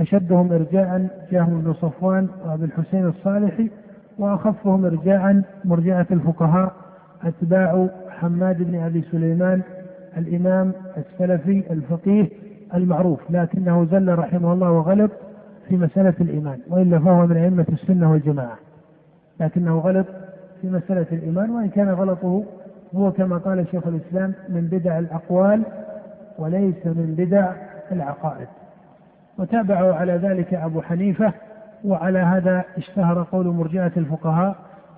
أشدهم 0.00 0.52
إرجاء 0.52 1.08
جهم 1.32 1.60
بن 1.60 1.72
صفوان 1.72 2.28
وأبي 2.46 2.64
الحسين 2.64 3.06
الصالحي 3.06 3.70
وأخفهم 4.18 4.84
إرجاء 4.84 5.42
مرجعة 5.64 6.06
الفقهاء 6.10 6.72
أتباع 7.24 7.88
حماد 8.10 8.62
بن 8.62 8.74
أبي 8.78 9.04
سليمان 9.12 9.62
الإمام 10.16 10.72
السلفي 10.96 11.64
الفقيه 11.72 12.28
المعروف 12.74 13.20
لكنه 13.30 13.84
زل 13.90 14.18
رحمه 14.18 14.52
الله 14.52 14.70
وغلط 14.70 15.10
في 15.68 15.76
مسألة 15.76 16.14
الإيمان 16.20 16.58
وإلا 16.70 16.98
فهو 16.98 17.26
من 17.26 17.36
أئمة 17.36 17.66
السنة 17.72 18.12
والجماعة 18.12 18.58
لكنه 19.40 19.78
غلط 19.78 20.06
في 20.60 20.70
مسألة 20.70 21.06
الإيمان 21.12 21.50
وإن 21.50 21.68
كان 21.68 21.88
غلطه 21.88 22.44
هو 22.94 23.12
كما 23.12 23.38
قال 23.38 23.66
شيخ 23.70 23.86
الإسلام 23.86 24.34
من 24.48 24.60
بدع 24.72 24.98
الأقوال 24.98 25.62
وليس 26.38 26.86
من 26.86 27.14
بدع 27.18 27.52
العقائد. 27.92 28.46
وتابعه 29.38 29.92
على 29.94 30.12
ذلك 30.12 30.54
أبو 30.54 30.82
حنيفة 30.82 31.32
وعلى 31.84 32.18
هذا 32.18 32.64
اشتهر 32.76 33.22
قول 33.22 33.46
مرجئة 33.46 33.92
الفقهاء 33.96 34.56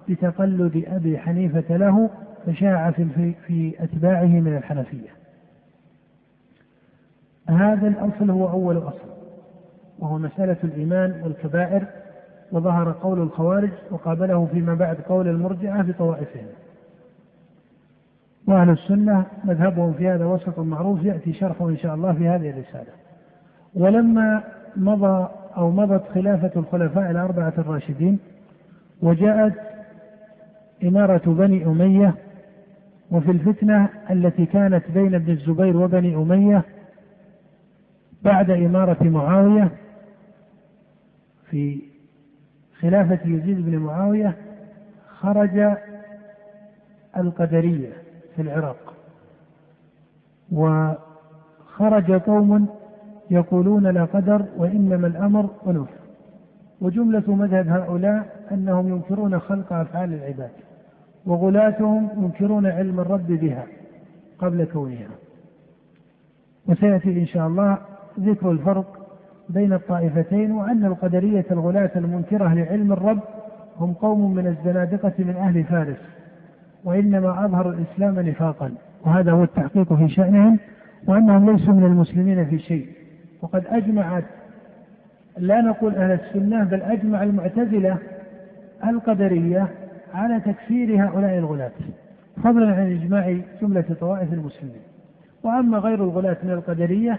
بتقلد 0.09 0.85
أبي 0.87 1.19
حنيفة 1.19 1.77
له 1.77 2.11
فشاع 2.47 2.91
في, 2.91 3.35
في 3.47 3.85
أتباعه 3.85 4.27
من 4.41 4.57
الحنفية. 4.57 5.09
هذا 7.49 7.89
الأصل 7.89 8.31
هو 8.31 8.49
أول 8.49 8.79
أصل 8.79 9.15
وهو 9.99 10.19
مسألة 10.19 10.57
الإيمان 10.65 11.21
والكبائر 11.25 11.87
وظهر 12.53 12.93
قول 12.93 13.23
الخوارج 13.23 13.71
وقابله 13.91 14.49
فيما 14.53 14.75
بعد 14.75 14.97
قول 14.97 15.29
المرجعة 15.29 15.83
بطوائفهم. 15.83 16.47
وأهل 18.47 18.71
السنة 18.71 19.27
مذهبهم 19.45 19.93
في 19.93 20.09
هذا 20.09 20.25
وسط 20.25 20.59
معروف 20.59 21.05
يأتي 21.05 21.33
شرحه 21.33 21.69
إن 21.69 21.77
شاء 21.77 21.95
الله 21.95 22.13
في 22.13 22.29
هذه 22.29 22.51
الرسالة. 22.51 22.93
ولما 23.75 24.45
مضى 24.77 25.29
أو 25.57 25.71
مضت 25.71 26.03
خلافة 26.15 26.51
الخلفاء 26.57 27.11
الأربعة 27.11 27.53
الراشدين 27.59 28.19
وجاءت 29.03 29.53
إمارة 30.85 31.23
بني 31.27 31.67
أمية 31.67 32.15
وفي 33.11 33.31
الفتنة 33.31 33.89
التي 34.11 34.47
كانت 34.47 34.85
بين 34.95 35.15
ابن 35.15 35.33
الزبير 35.33 35.77
وبني 35.77 36.15
أمية 36.17 36.63
بعد 38.23 38.51
إمارة 38.51 39.05
معاوية 39.05 39.71
في 41.51 41.83
خلافة 42.81 43.19
يزيد 43.25 43.67
بن 43.67 43.77
معاوية 43.79 44.37
خرج 45.09 45.77
القدرية 47.17 47.93
في 48.37 48.43
العراق 48.43 48.95
وخرج 50.53 52.13
قوم 52.13 52.69
يقولون 53.31 53.87
لا 53.87 54.05
قدر 54.05 54.45
وإنما 54.57 55.07
الأمر 55.07 55.51
أنوف 55.67 55.89
وجملة 56.81 57.35
مذهب 57.35 57.69
هؤلاء 57.69 58.47
أنهم 58.53 58.89
ينكرون 58.89 59.39
خلق 59.39 59.73
أفعال 59.73 60.15
العباد 60.15 60.51
وغلاتهم 61.27 62.09
ينكرون 62.17 62.67
علم 62.67 63.01
الرب 63.01 63.27
بها 63.27 63.65
قبل 64.39 64.65
كونها. 64.65 65.09
وسيأتي 66.69 67.21
إن 67.21 67.27
شاء 67.27 67.47
الله 67.47 67.79
ذكر 68.21 68.51
الفرق 68.51 69.07
بين 69.49 69.73
الطائفتين 69.73 70.53
وأن 70.53 70.85
القدرية 70.85 71.45
الغلاة 71.51 71.91
المنكرة 71.97 72.55
لعلم 72.55 72.93
الرب 72.93 73.21
هم 73.81 73.93
قوم 73.93 74.35
من 74.35 74.47
الزنادقة 74.47 75.13
من 75.19 75.37
أهل 75.37 75.65
فارس 75.65 75.97
وإنما 76.85 77.45
أظهروا 77.45 77.73
الإسلام 77.73 78.21
نفاقا. 78.21 78.73
وهذا 79.07 79.33
هو 79.33 79.43
التحقيق 79.43 79.93
في 79.93 80.09
شأنهم 80.09 80.59
وأنهم 81.07 81.51
ليسوا 81.51 81.75
من 81.75 81.85
المسلمين 81.85 82.47
في 82.47 82.59
شيء. 82.59 82.87
وقد 83.45 83.65
أجمعت 83.67 84.25
لا 85.39 85.61
نقول 85.61 85.95
أهل 85.95 86.13
السنة 86.13 86.65
بل 86.65 86.83
أجمع 86.83 87.23
المعتزلة 87.23 87.97
القدرية 88.85 89.69
على 90.15 90.41
تكفير 90.41 91.05
هؤلاء 91.05 91.39
الغلاة. 91.39 91.71
فضلا 92.45 92.75
عن 92.75 92.93
إجماع 92.93 93.37
جملة 93.63 93.85
طوائف 94.01 94.33
المسلمين. 94.33 94.81
وأما 95.43 95.79
غير 95.79 96.05
الغلاة 96.05 96.37
من 96.43 96.51
القدرية 96.51 97.19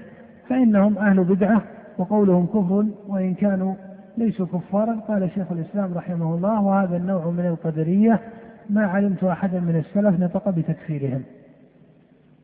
فإنهم 0.50 0.98
أهل 0.98 1.24
بدعة 1.24 1.62
وقولهم 1.98 2.46
كفر 2.46 2.86
وإن 3.08 3.34
كانوا 3.34 3.74
ليسوا 4.18 4.46
كفارا. 4.46 4.96
قال 5.08 5.30
شيخ 5.36 5.52
الإسلام 5.52 5.94
رحمه 5.94 6.36
الله 6.36 6.62
وهذا 6.62 6.98
النوع 6.98 7.30
من 7.30 7.46
القدرية 7.46 8.20
ما 8.70 8.86
علمت 8.86 9.24
أحدا 9.24 9.60
من 9.60 9.76
السلف 9.76 10.20
نطق 10.20 10.50
بتكفيرهم. 10.50 11.24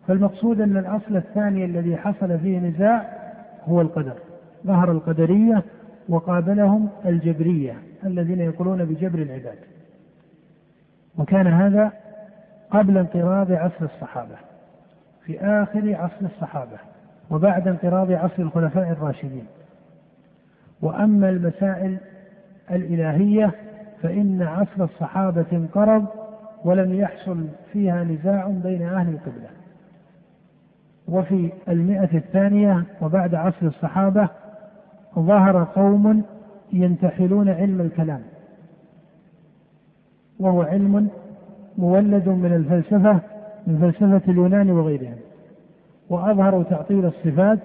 فالمقصود 0.08 0.62
أن 0.62 0.78
الأصل 0.78 1.16
الثاني 1.16 1.66
الذي 1.66 1.98
حصل 1.98 2.40
فيه 2.40 2.60
نزاع 2.60 3.21
هو 3.66 3.82
القدر. 3.82 4.14
ظهر 4.68 4.92
القدرية 4.92 5.64
وقابلهم 6.10 6.90
الجبرية 7.06 7.78
الذين 8.04 8.40
يقولون 8.42 8.86
بجبر 8.86 9.20
العباد. 9.20 9.58
وكان 11.18 11.48
هذا 11.48 11.92
قبل 12.72 12.98
انقراض 12.98 13.52
عصر 13.52 13.86
الصحابة 13.86 14.36
في 15.26 15.40
آخر 15.40 15.96
عصر 15.96 16.26
الصحابة 16.36 16.78
وبعد 17.30 17.68
انقراض 17.68 18.12
عصر 18.12 18.44
الخلفاء 18.44 18.92
الراشدين. 18.92 19.46
وأما 20.82 21.30
المسائل 21.30 21.98
الإلهية 22.72 23.52
فإن 24.02 24.42
عصر 24.42 24.84
الصحابة 24.84 25.46
انقرض 25.54 26.06
ولم 26.66 26.94
يحصل 26.94 27.48
فيها 27.74 28.04
نزاع 28.04 28.48
بين 28.48 28.82
أهل 28.82 29.10
القبلة. 29.10 29.61
وفي 31.12 31.50
المئة 31.70 32.18
الثانية 32.18 32.84
وبعد 33.02 33.36
عصر 33.36 33.66
الصحابة 33.68 34.30
ظهر 35.20 35.64
قوم 35.64 36.24
ينتحلون 36.74 37.50
علم 37.50 37.82
الكلام. 37.82 38.22
وهو 40.40 40.62
علم 40.62 41.10
مولد 41.78 42.30
من 42.30 42.54
الفلسفة 42.54 43.20
من 43.68 43.78
فلسفة 43.78 44.32
اليونان 44.32 44.72
وغيرهم 44.72 45.18
وأظهروا 46.10 46.64
تعطيل 46.64 47.06
الصفات 47.06 47.60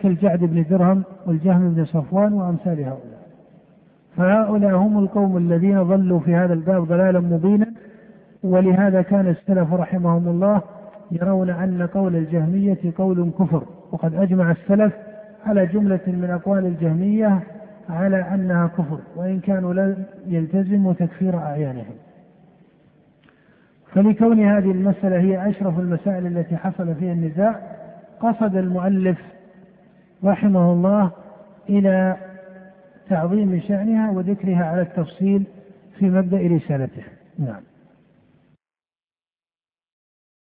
كالجعد 0.00 0.38
بن 0.38 0.64
درهم 0.70 1.02
والجهم 1.26 1.74
بن 1.74 1.84
صفوان 1.84 2.32
وأمثال 2.32 2.80
هؤلاء. 2.80 3.20
فهؤلاء 4.16 4.76
هم 4.76 4.98
القوم 4.98 5.36
الذين 5.36 5.82
ضلوا 5.82 6.20
في 6.20 6.34
هذا 6.34 6.52
الباب 6.52 6.84
ضلالا 6.84 7.20
مبينا 7.20 7.66
ولهذا 8.42 9.02
كان 9.02 9.28
السلف 9.28 9.72
رحمهم 9.72 10.28
الله 10.28 10.62
يرون 11.12 11.50
أن 11.50 11.86
قول 11.86 12.16
الجهمية 12.16 12.78
قول 12.98 13.30
كفر 13.38 13.64
وقد 13.92 14.14
أجمع 14.14 14.50
السلف 14.50 14.92
على 15.46 15.66
جملة 15.66 16.00
من 16.06 16.30
أقوال 16.30 16.66
الجهمية 16.66 17.40
على 17.88 18.16
أنها 18.34 18.66
كفر 18.66 18.98
وإن 19.16 19.40
كانوا 19.40 19.74
لم 19.74 20.04
يلتزموا 20.26 20.92
تكفير 20.92 21.38
أعيانهم. 21.38 21.94
فلكون 23.94 24.40
هذه 24.40 24.70
المسألة 24.70 25.18
هي 25.18 25.50
أشرف 25.50 25.78
المسائل 25.78 26.26
التي 26.26 26.56
حصل 26.56 26.94
فيها 26.94 27.12
النزاع 27.12 27.60
قصد 28.20 28.56
المؤلف 28.56 29.18
رحمه 30.24 30.72
الله 30.72 31.10
إلى 31.68 32.16
تعظيم 33.08 33.60
شأنها 33.68 34.10
وذكرها 34.10 34.64
على 34.64 34.82
التفصيل 34.82 35.44
في 35.98 36.10
مبدأ 36.10 36.36
رسالته. 36.36 37.02
نعم. 37.38 37.69